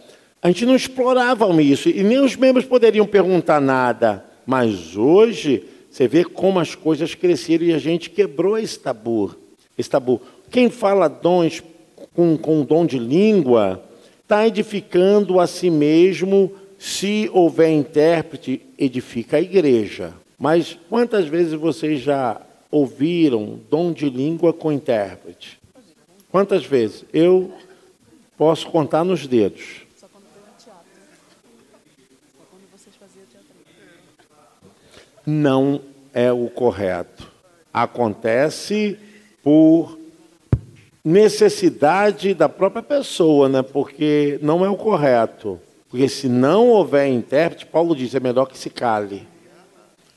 [0.45, 4.23] a gente não explorava isso e nem os membros poderiam perguntar nada.
[4.45, 9.35] Mas hoje você vê como as coisas cresceram e a gente quebrou esse tabu.
[9.75, 10.21] Esse tabu.
[10.51, 11.63] Quem fala dons
[12.13, 13.83] com, com dom de língua
[14.21, 16.51] está edificando a si mesmo.
[16.77, 20.13] Se houver intérprete, edifica a igreja.
[20.37, 22.39] Mas quantas vezes vocês já
[22.69, 25.57] ouviram dom de língua com intérprete?
[26.31, 27.03] Quantas vezes?
[27.11, 27.51] Eu
[28.37, 29.84] posso contar nos dedos.
[35.25, 35.81] Não
[36.13, 37.31] é o correto.
[37.73, 38.97] Acontece
[39.43, 39.99] por
[41.03, 43.61] necessidade da própria pessoa, né?
[43.61, 45.59] porque não é o correto.
[45.89, 49.27] Porque se não houver intérprete, Paulo diz, é melhor que se cale.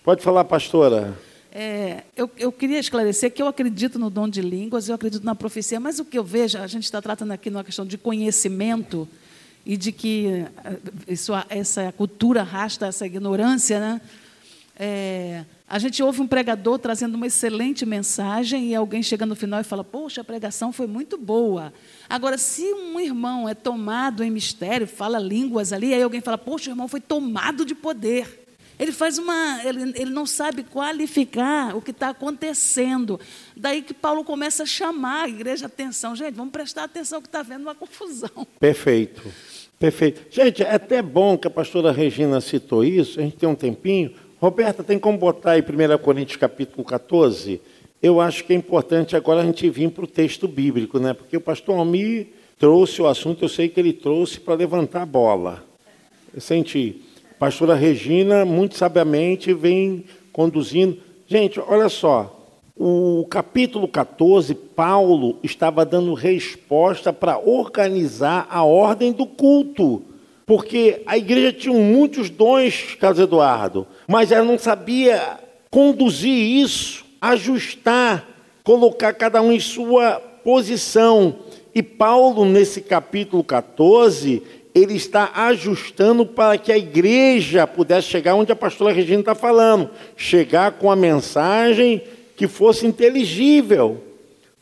[0.02, 1.16] Pode falar, pastora.
[1.52, 5.34] É, eu, eu, queria esclarecer que eu acredito no dom de línguas, eu acredito na
[5.34, 9.08] profecia, mas o que eu vejo, a gente está tratando aqui numa questão de conhecimento
[9.66, 10.76] e de que eh,
[11.08, 14.00] isso, essa cultura arrasta essa ignorância, né?
[14.78, 19.60] É, a gente ouve um pregador trazendo uma excelente mensagem e alguém chega no final
[19.60, 21.72] e fala: Poxa, a pregação foi muito boa.
[22.08, 26.70] Agora, se um irmão é tomado em mistério, fala línguas ali, aí alguém fala: Poxa,
[26.70, 28.46] o irmão foi tomado de poder.
[28.78, 29.60] Ele faz uma.
[29.64, 33.18] Ele, ele não sabe qualificar o que está acontecendo.
[33.56, 36.14] Daí que Paulo começa a chamar a igreja atenção.
[36.14, 38.46] Gente, vamos prestar atenção que está havendo uma confusão.
[38.60, 39.22] Perfeito.
[39.78, 40.22] Perfeito.
[40.30, 44.12] Gente, é até bom que a pastora Regina citou isso, a gente tem um tempinho
[44.40, 47.60] Roberta, tem como botar aí 1 Coríntios capítulo 14?
[48.00, 51.12] Eu acho que é importante agora a gente vir para o texto bíblico, né?
[51.12, 55.06] Porque o pastor Almir trouxe o assunto, eu sei que ele trouxe para levantar a
[55.06, 55.64] bola.
[56.32, 57.02] Eu senti.
[57.32, 60.98] A pastora Regina, muito sabiamente, vem conduzindo.
[61.26, 62.36] Gente, olha só.
[62.76, 70.00] O capítulo 14, Paulo estava dando resposta para organizar a ordem do culto.
[70.48, 75.38] Porque a igreja tinha muitos dons, Carlos Eduardo mas ela não sabia
[75.70, 78.26] conduzir isso, ajustar,
[78.64, 81.36] colocar cada um em sua posição.
[81.74, 84.42] E Paulo, nesse capítulo 14,
[84.74, 89.90] ele está ajustando para que a igreja pudesse chegar onde a pastora Regina está falando,
[90.16, 92.02] chegar com a mensagem
[92.34, 94.02] que fosse inteligível.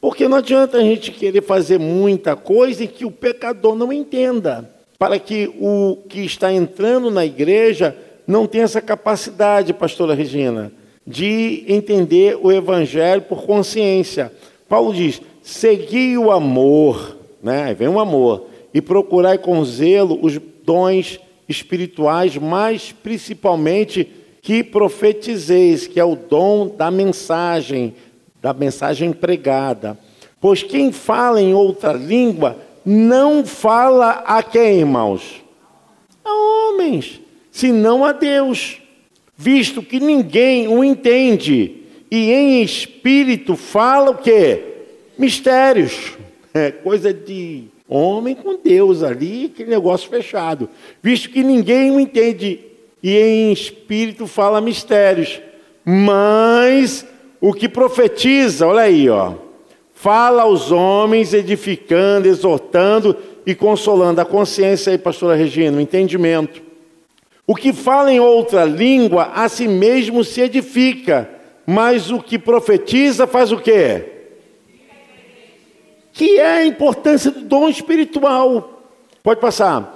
[0.00, 4.74] Porque não adianta a gente querer fazer muita coisa e que o pecador não entenda.
[4.98, 10.72] Para que o que está entrando na igreja não tem essa capacidade, pastora Regina,
[11.06, 14.32] de entender o evangelho por consciência.
[14.68, 17.74] Paulo diz: segui o amor, né?
[17.74, 24.10] Vem o amor, e procurai com zelo os dons espirituais, mas principalmente
[24.42, 27.94] que profetizeis, que é o dom da mensagem,
[28.42, 29.98] da mensagem pregada.
[30.40, 35.42] Pois quem fala em outra língua não fala a quem, irmãos?
[36.24, 36.32] A
[36.70, 37.20] homens
[37.50, 38.80] senão a Deus,
[39.36, 44.62] visto que ninguém o entende, e em espírito fala o quê?
[45.18, 46.16] Mistérios.
[46.54, 50.68] É coisa de homem com Deus ali, aquele negócio fechado.
[51.02, 52.60] Visto que ninguém o entende,
[53.02, 55.40] e em espírito fala mistérios.
[55.84, 57.06] Mas
[57.40, 59.34] o que profetiza, olha aí, ó,
[59.96, 66.66] fala aos homens, edificando, exortando e consolando a consciência aí, pastora Regina, o entendimento
[67.46, 71.30] o que fala em outra língua a si mesmo se edifica,
[71.64, 74.04] mas o que profetiza faz o quê?
[76.12, 78.82] Que é a importância do dom espiritual.
[79.22, 79.92] Pode passar.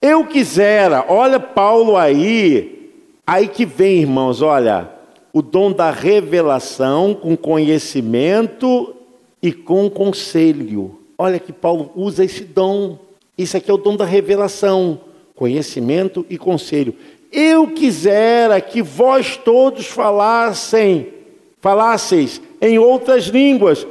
[0.00, 2.90] Eu quisera, olha Paulo aí,
[3.26, 4.88] aí que vem, irmãos, olha,
[5.32, 8.94] o dom da revelação com conhecimento
[9.42, 10.98] e com conselho.
[11.16, 12.98] Olha que Paulo usa esse dom.
[13.36, 15.00] Isso aqui é o dom da revelação,
[15.34, 16.94] conhecimento e conselho.
[17.30, 21.12] Eu quisera que vós todos falassem,
[21.60, 23.86] falasseis em outras línguas,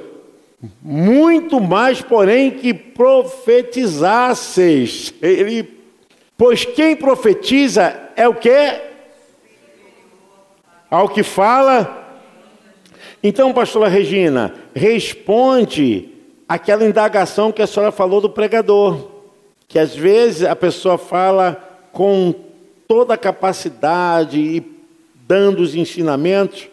[0.82, 5.14] muito mais, porém, que profetizasseis.
[5.22, 5.70] Ele,
[6.36, 8.82] pois quem profetiza é o que?
[10.90, 12.07] Ao que fala.
[13.28, 16.08] Então, pastora Regina, responde
[16.48, 19.06] aquela indagação que a senhora falou do pregador,
[19.68, 21.62] que às vezes a pessoa fala
[21.92, 22.34] com
[22.88, 24.64] toda a capacidade e
[25.28, 26.70] dando os ensinamentos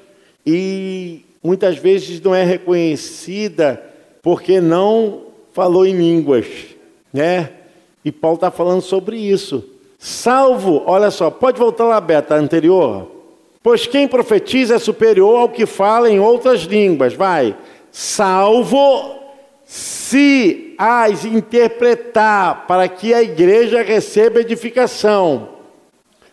[0.46, 3.82] e muitas vezes não é reconhecida
[4.22, 6.46] porque não falou em línguas,
[7.12, 7.50] né?
[8.05, 9.68] E Paulo está falando sobre isso.
[9.98, 13.13] Salvo, olha só, pode voltar lá, Beta, anterior.
[13.64, 17.56] Pois quem profetiza é superior ao que fala em outras línguas, vai.
[17.90, 19.18] Salvo
[19.64, 25.48] se as interpretar para que a igreja receba edificação.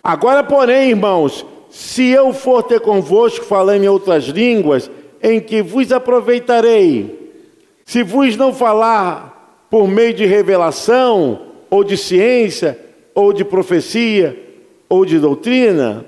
[0.04, 4.92] Agora, porém, irmãos, se eu for ter convosco falando em outras línguas,
[5.24, 7.32] em que vos aproveitarei?
[7.86, 12.78] Se vos não falar por meio de revelação, ou de ciência,
[13.16, 14.38] ou de profecia,
[14.90, 16.06] ou de doutrina,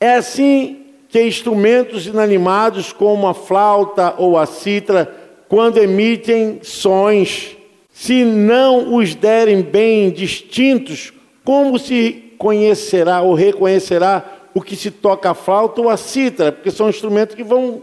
[0.00, 5.12] é assim que instrumentos inanimados como a flauta ou a citra,
[5.48, 7.56] quando emitem sons,
[7.90, 11.12] se não os derem bem distintos,
[11.44, 14.24] como se conhecerá ou reconhecerá
[14.54, 17.82] o que se toca a flauta ou a cítara, porque são instrumentos que vão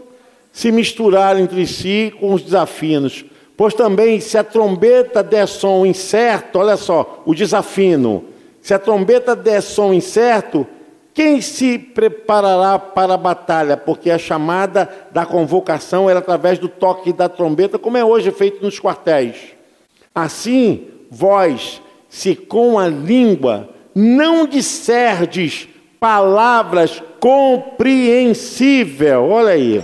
[0.52, 3.24] se misturar entre si com os desafinos.
[3.56, 8.24] Pois também, se a trombeta der som incerto, olha só, o desafino,
[8.60, 10.66] se a trombeta der som incerto,
[11.16, 13.74] quem se preparará para a batalha?
[13.74, 18.62] Porque a chamada da convocação era através do toque da trombeta, como é hoje feito
[18.62, 19.34] nos quartéis.
[20.14, 25.66] Assim, vós, se com a língua não disserdes
[25.98, 29.30] palavras compreensível.
[29.30, 29.82] Olha aí.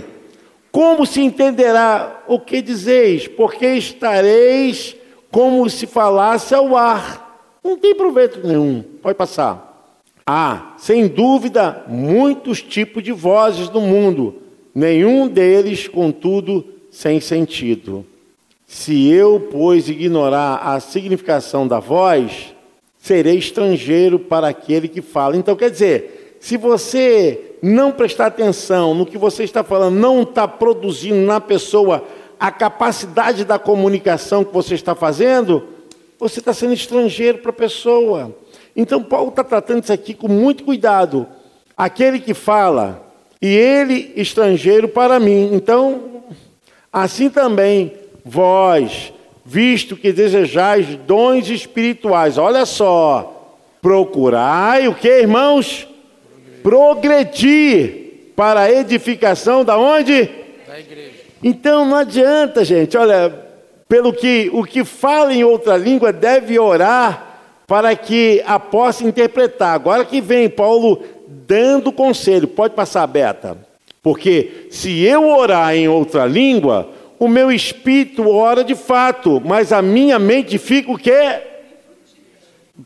[0.71, 3.27] Como se entenderá o que dizeis?
[3.27, 4.95] Porque estareis
[5.31, 7.57] como se falasse ao ar.
[7.63, 8.83] Não tem proveito nenhum.
[9.01, 9.72] Pode passar.
[10.25, 14.35] Há, sem dúvida, muitos tipos de vozes no mundo,
[14.73, 18.05] nenhum deles, contudo, sem sentido.
[18.65, 22.55] Se eu, pois, ignorar a significação da voz,
[22.97, 25.35] serei estrangeiro para aquele que fala.
[25.35, 30.47] Então, quer dizer, se você não prestar atenção no que você está falando, não está
[30.47, 32.03] produzindo na pessoa
[32.39, 35.63] a capacidade da comunicação que você está fazendo,
[36.17, 38.35] você está sendo estrangeiro para a pessoa.
[38.75, 41.27] Então, Paulo está tratando isso aqui com muito cuidado.
[41.77, 43.03] Aquele que fala,
[43.41, 45.49] e ele estrangeiro para mim.
[45.53, 46.23] Então,
[46.91, 47.93] assim também,
[48.23, 49.13] vós,
[49.45, 52.37] visto que desejais dons espirituais.
[52.37, 55.87] Olha só, procurai o que, irmãos?
[56.63, 60.29] Progredir para a edificação da onde?
[60.65, 61.11] Da igreja.
[61.43, 62.97] Então não adianta, gente.
[62.97, 63.29] Olha,
[63.89, 67.32] pelo que o que fala em outra língua deve orar
[67.67, 69.73] para que a possa interpretar.
[69.73, 73.57] Agora que vem Paulo dando conselho, pode passar, Beta.
[74.01, 79.81] Porque se eu orar em outra língua, o meu espírito ora de fato, mas a
[79.81, 81.41] minha mente fica o quê?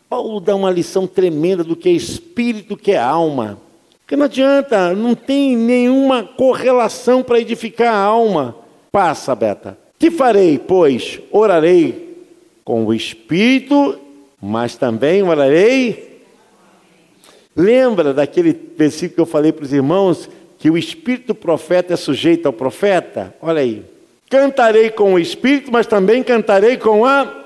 [0.07, 3.57] Paulo dá uma lição tremenda do que é espírito, que é alma.
[4.01, 8.55] Porque não adianta, não tem nenhuma correlação para edificar a alma.
[8.91, 9.77] Passa, Beta.
[9.97, 11.19] Que farei, pois?
[11.31, 12.25] Orarei
[12.63, 13.97] com o espírito,
[14.41, 16.21] mas também orarei.
[17.55, 22.45] Lembra daquele versículo que eu falei para os irmãos que o espírito profeta é sujeito
[22.45, 23.35] ao profeta?
[23.41, 23.83] Olha aí.
[24.29, 27.45] Cantarei com o espírito, mas também cantarei com a.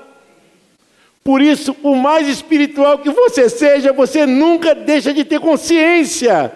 [1.22, 6.52] Por isso, o mais espiritual que você seja, você nunca deixa de ter consciência.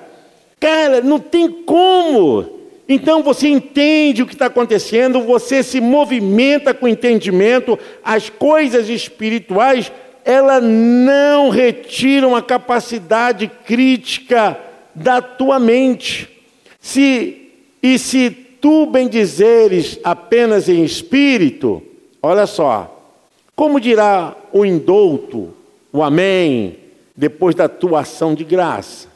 [0.59, 2.57] Cara, não tem como.
[2.89, 9.91] Então você entende o que está acontecendo, você se movimenta com entendimento, as coisas espirituais,
[10.27, 14.59] elas não retiram a capacidade crítica
[14.93, 16.29] da tua mente.
[16.81, 17.49] Se,
[17.81, 21.81] e se tu bendizeres apenas em espírito,
[22.21, 22.93] olha só,
[23.55, 25.55] como dirá o indouto,
[25.93, 26.77] o amém,
[27.15, 29.07] depois da tua ação de graças,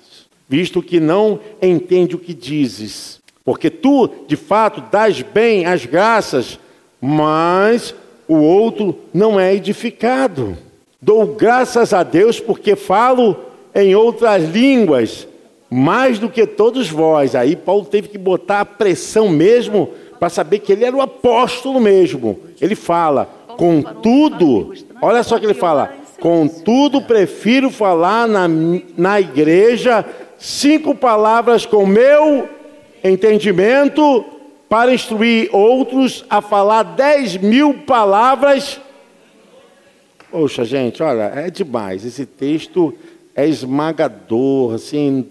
[0.49, 6.57] visto que não entende o que dizes, porque tu, de fato, dás bem as graças,
[7.01, 7.93] mas
[8.29, 10.57] o outro não é edificado.
[11.03, 13.37] Dou graças a Deus porque falo
[13.75, 15.27] em outras línguas,
[15.71, 17.35] mais do que todos vós.
[17.35, 21.81] Aí Paulo teve que botar a pressão mesmo para saber que ele era o apóstolo
[21.81, 22.39] mesmo.
[22.61, 28.47] Ele fala, contudo, olha só que ele fala, contudo prefiro falar na,
[28.97, 30.05] na igreja
[30.37, 32.47] cinco palavras com meu
[33.03, 34.23] entendimento
[34.69, 38.79] para instruir outros a falar dez mil palavras.
[40.31, 42.05] Poxa, gente, olha, é demais.
[42.05, 42.95] Esse texto
[43.35, 45.27] é esmagador, assim,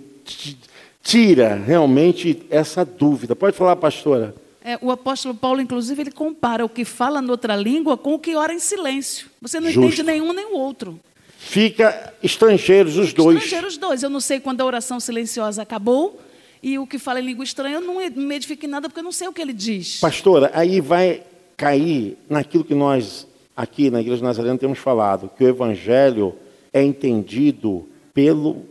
[1.02, 3.36] tira realmente essa dúvida.
[3.36, 4.36] Pode falar, pastora.
[4.64, 8.36] É, o apóstolo Paulo, inclusive, ele compara o que fala noutra língua com o que
[8.36, 9.30] ora em silêncio.
[9.42, 9.88] Você não Justo.
[9.88, 11.00] entende nenhum nem o outro.
[11.38, 13.38] Fica estrangeiros os dois.
[13.38, 14.04] Estrangeiros dois.
[14.04, 16.20] Eu não sei quando a oração silenciosa acabou
[16.62, 19.04] e o que fala em língua estranha, eu não me edifico em nada porque eu
[19.04, 20.02] não sei o que ele diz.
[20.02, 21.24] Pastora, aí vai
[21.56, 23.26] cair naquilo que nós
[23.60, 26.34] aqui na Igreja Nazarena temos falado, que o Evangelho
[26.72, 28.64] é entendido pelo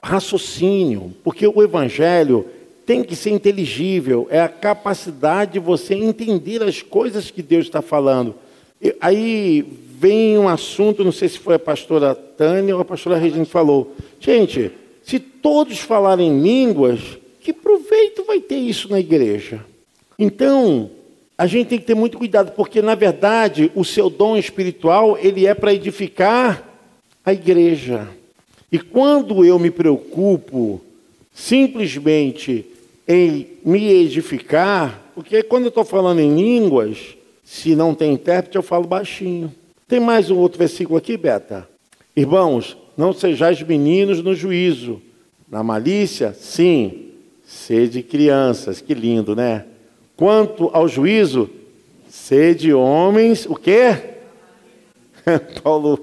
[0.00, 2.46] raciocínio, porque o Evangelho
[2.86, 7.82] tem que ser inteligível, é a capacidade de você entender as coisas que Deus está
[7.82, 8.36] falando.
[8.80, 9.66] E aí
[9.98, 13.50] vem um assunto, não sei se foi a pastora Tânia ou a pastora Regina que
[13.50, 13.96] falou.
[14.20, 14.70] Gente,
[15.02, 17.00] se todos falarem línguas,
[17.40, 19.64] que proveito vai ter isso na igreja?
[20.16, 20.88] Então,
[21.38, 25.46] a gente tem que ter muito cuidado, porque na verdade o seu dom espiritual ele
[25.46, 26.62] é para edificar
[27.24, 28.08] a igreja.
[28.70, 30.80] E quando eu me preocupo
[31.34, 32.64] simplesmente
[33.06, 38.62] em me edificar, porque quando eu estou falando em línguas, se não tem intérprete, eu
[38.62, 39.52] falo baixinho.
[39.86, 41.68] Tem mais um outro versículo aqui, Beta?
[42.16, 45.00] Irmãos, não sejais meninos no juízo.
[45.48, 47.10] Na malícia, sim,
[47.46, 48.80] sede crianças.
[48.80, 49.64] Que lindo, né?
[50.16, 51.50] Quanto ao juízo,
[52.08, 53.96] sede homens, o quê?
[55.62, 55.98] Paulo,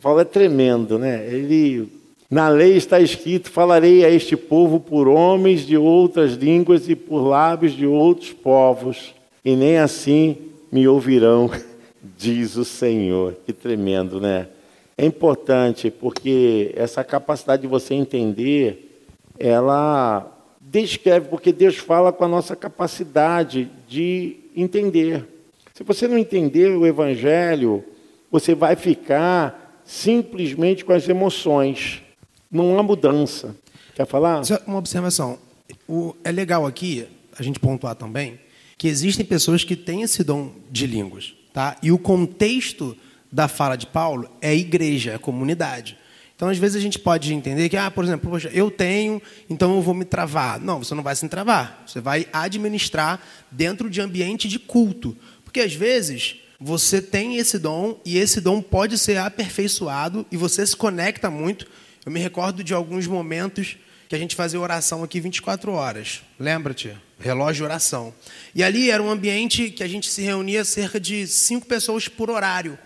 [0.00, 1.26] Paulo é tremendo, né?
[1.26, 1.88] Ele,
[2.30, 7.20] na lei está escrito: falarei a este povo por homens de outras línguas e por
[7.20, 10.38] lábios de outros povos, e nem assim
[10.70, 11.50] me ouvirão,
[12.16, 13.34] diz o Senhor.
[13.44, 14.48] Que tremendo, né?
[14.96, 19.04] É importante porque essa capacidade de você entender,
[19.38, 20.31] ela
[20.72, 25.28] descreve, porque Deus fala com a nossa capacidade de entender.
[25.74, 27.84] Se você não entender o Evangelho,
[28.30, 32.02] você vai ficar simplesmente com as emoções.
[32.50, 33.54] Não há mudança.
[33.94, 34.44] Quer falar?
[34.44, 35.38] Só uma observação.
[35.86, 37.06] O, é legal aqui
[37.38, 38.40] a gente pontuar também
[38.78, 41.34] que existem pessoas que têm esse dom de línguas.
[41.52, 41.76] Tá?
[41.82, 42.96] E o contexto
[43.30, 45.98] da fala de Paulo é igreja, é comunidade.
[46.42, 49.76] Então, às vezes, a gente pode entender que, ah, por exemplo, poxa, eu tenho, então
[49.76, 50.58] eu vou me travar.
[50.58, 51.84] Não, você não vai se travar.
[51.86, 55.16] Você vai administrar dentro de ambiente de culto.
[55.44, 60.66] Porque, às vezes, você tem esse dom e esse dom pode ser aperfeiçoado e você
[60.66, 61.68] se conecta muito.
[62.04, 63.76] Eu me recordo de alguns momentos
[64.08, 66.22] que a gente fazia oração aqui 24 horas.
[66.40, 66.92] Lembra-te?
[67.20, 68.12] Relógio oração.
[68.52, 72.28] E ali era um ambiente que a gente se reunia cerca de cinco pessoas por
[72.28, 72.76] horário.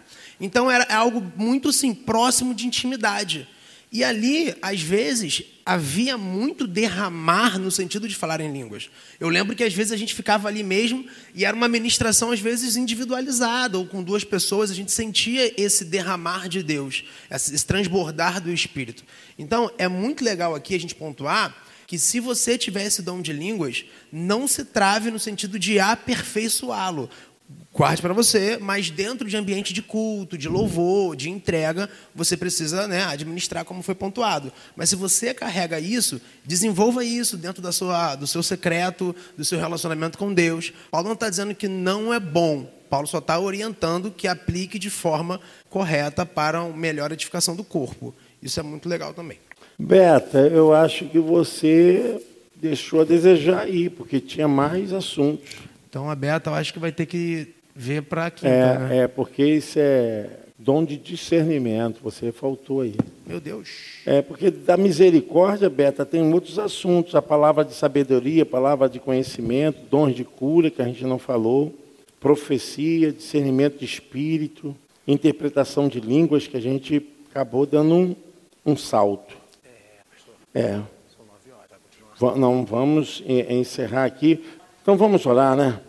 [0.40, 3.48] Então era algo muito assim, próximo de intimidade.
[3.90, 8.90] E ali, às vezes, havia muito derramar no sentido de falar em línguas.
[9.18, 12.40] Eu lembro que às vezes a gente ficava ali mesmo e era uma ministração às
[12.40, 18.40] vezes individualizada ou com duas pessoas, a gente sentia esse derramar de Deus, esse transbordar
[18.40, 19.04] do Espírito.
[19.38, 21.54] Então, é muito legal aqui a gente pontuar
[21.86, 27.08] que se você tiver esse dom de línguas, não se trave no sentido de aperfeiçoá-lo
[27.76, 32.88] guarde para você, mas dentro de ambiente de culto, de louvor, de entrega, você precisa
[32.88, 34.50] né, administrar como foi pontuado.
[34.74, 39.58] Mas se você carrega isso, desenvolva isso dentro da sua, do seu secreto, do seu
[39.58, 40.72] relacionamento com Deus.
[40.90, 42.66] Paulo não está dizendo que não é bom.
[42.88, 45.38] Paulo só está orientando que aplique de forma
[45.68, 48.14] correta para uma melhor edificação do corpo.
[48.42, 49.38] Isso é muito legal também.
[49.78, 52.22] Beta, eu acho que você
[52.54, 55.56] deixou a desejar aí, porque tinha mais assuntos.
[55.90, 58.46] Então a Beta, eu acho que vai ter que ver para aqui.
[58.46, 58.98] É, né?
[58.98, 62.94] é, porque isso é dom de discernimento, você faltou aí.
[63.26, 63.68] Meu Deus.
[64.06, 68.98] É, porque da misericórdia, Beta, tem outros assuntos, a palavra de sabedoria, a palavra de
[68.98, 71.74] conhecimento, dons de cura, que a gente não falou,
[72.18, 74.74] profecia, discernimento de espírito,
[75.06, 78.16] interpretação de línguas, que a gente acabou dando um,
[78.64, 79.36] um salto.
[80.54, 80.80] É.
[82.36, 84.42] Não, vamos encerrar aqui.
[84.80, 85.80] Então vamos orar, né?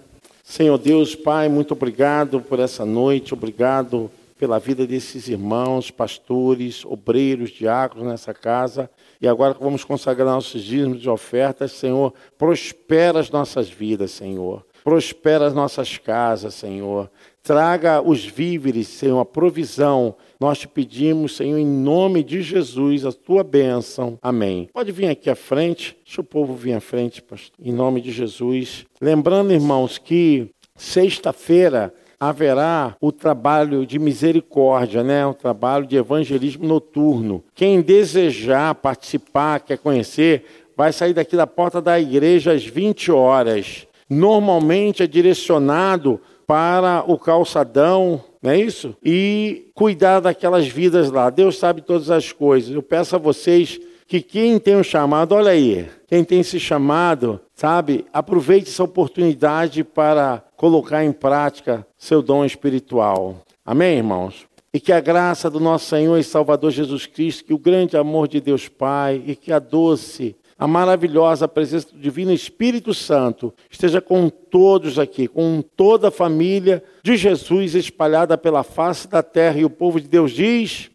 [0.50, 4.10] Senhor Deus, Pai, muito obrigado por essa noite, obrigado
[4.40, 8.90] pela vida desses irmãos, pastores, obreiros, diáconos nessa casa.
[9.20, 14.66] E agora vamos consagrar nossos dízimos de ofertas, Senhor, prospera as nossas vidas, Senhor.
[14.86, 17.12] Prospera as nossas casas, Senhor.
[17.48, 20.16] Traga os víveres, Senhor, a provisão.
[20.38, 24.20] Nós te pedimos, Senhor, em nome de Jesus, a tua bênção.
[24.22, 24.68] Amém.
[24.74, 25.96] Pode vir aqui à frente.
[26.04, 27.56] Deixa o povo vir à frente, pastor.
[27.64, 28.86] Em nome de Jesus.
[29.00, 35.26] Lembrando, irmãos, que sexta-feira haverá o trabalho de misericórdia, né?
[35.26, 37.46] o trabalho de evangelismo noturno.
[37.56, 40.44] Quem desejar participar, quer conhecer,
[40.76, 43.88] vai sair daqui da porta da igreja às 20 horas.
[44.10, 48.96] Normalmente é direcionado para o calçadão, não é isso?
[49.04, 51.30] E cuidar daquelas vidas lá.
[51.30, 52.74] Deus sabe todas as coisas.
[52.74, 57.42] Eu peço a vocês que quem tem um chamado, olha aí, quem tem esse chamado,
[57.54, 63.44] sabe, aproveite essa oportunidade para colocar em prática seu dom espiritual.
[63.66, 64.46] Amém, irmãos?
[64.74, 68.30] E que a graça do nosso Senhor e Salvador Jesus Cristo, que o grande amor
[68.30, 74.02] de Deus Pai e que a doce, a maravilhosa presença do Divino Espírito Santo esteja
[74.02, 79.60] com todos aqui, com toda a família de Jesus espalhada pela face da terra.
[79.60, 80.90] E o povo de Deus diz: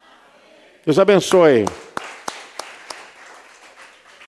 [0.85, 1.65] Deus abençoe.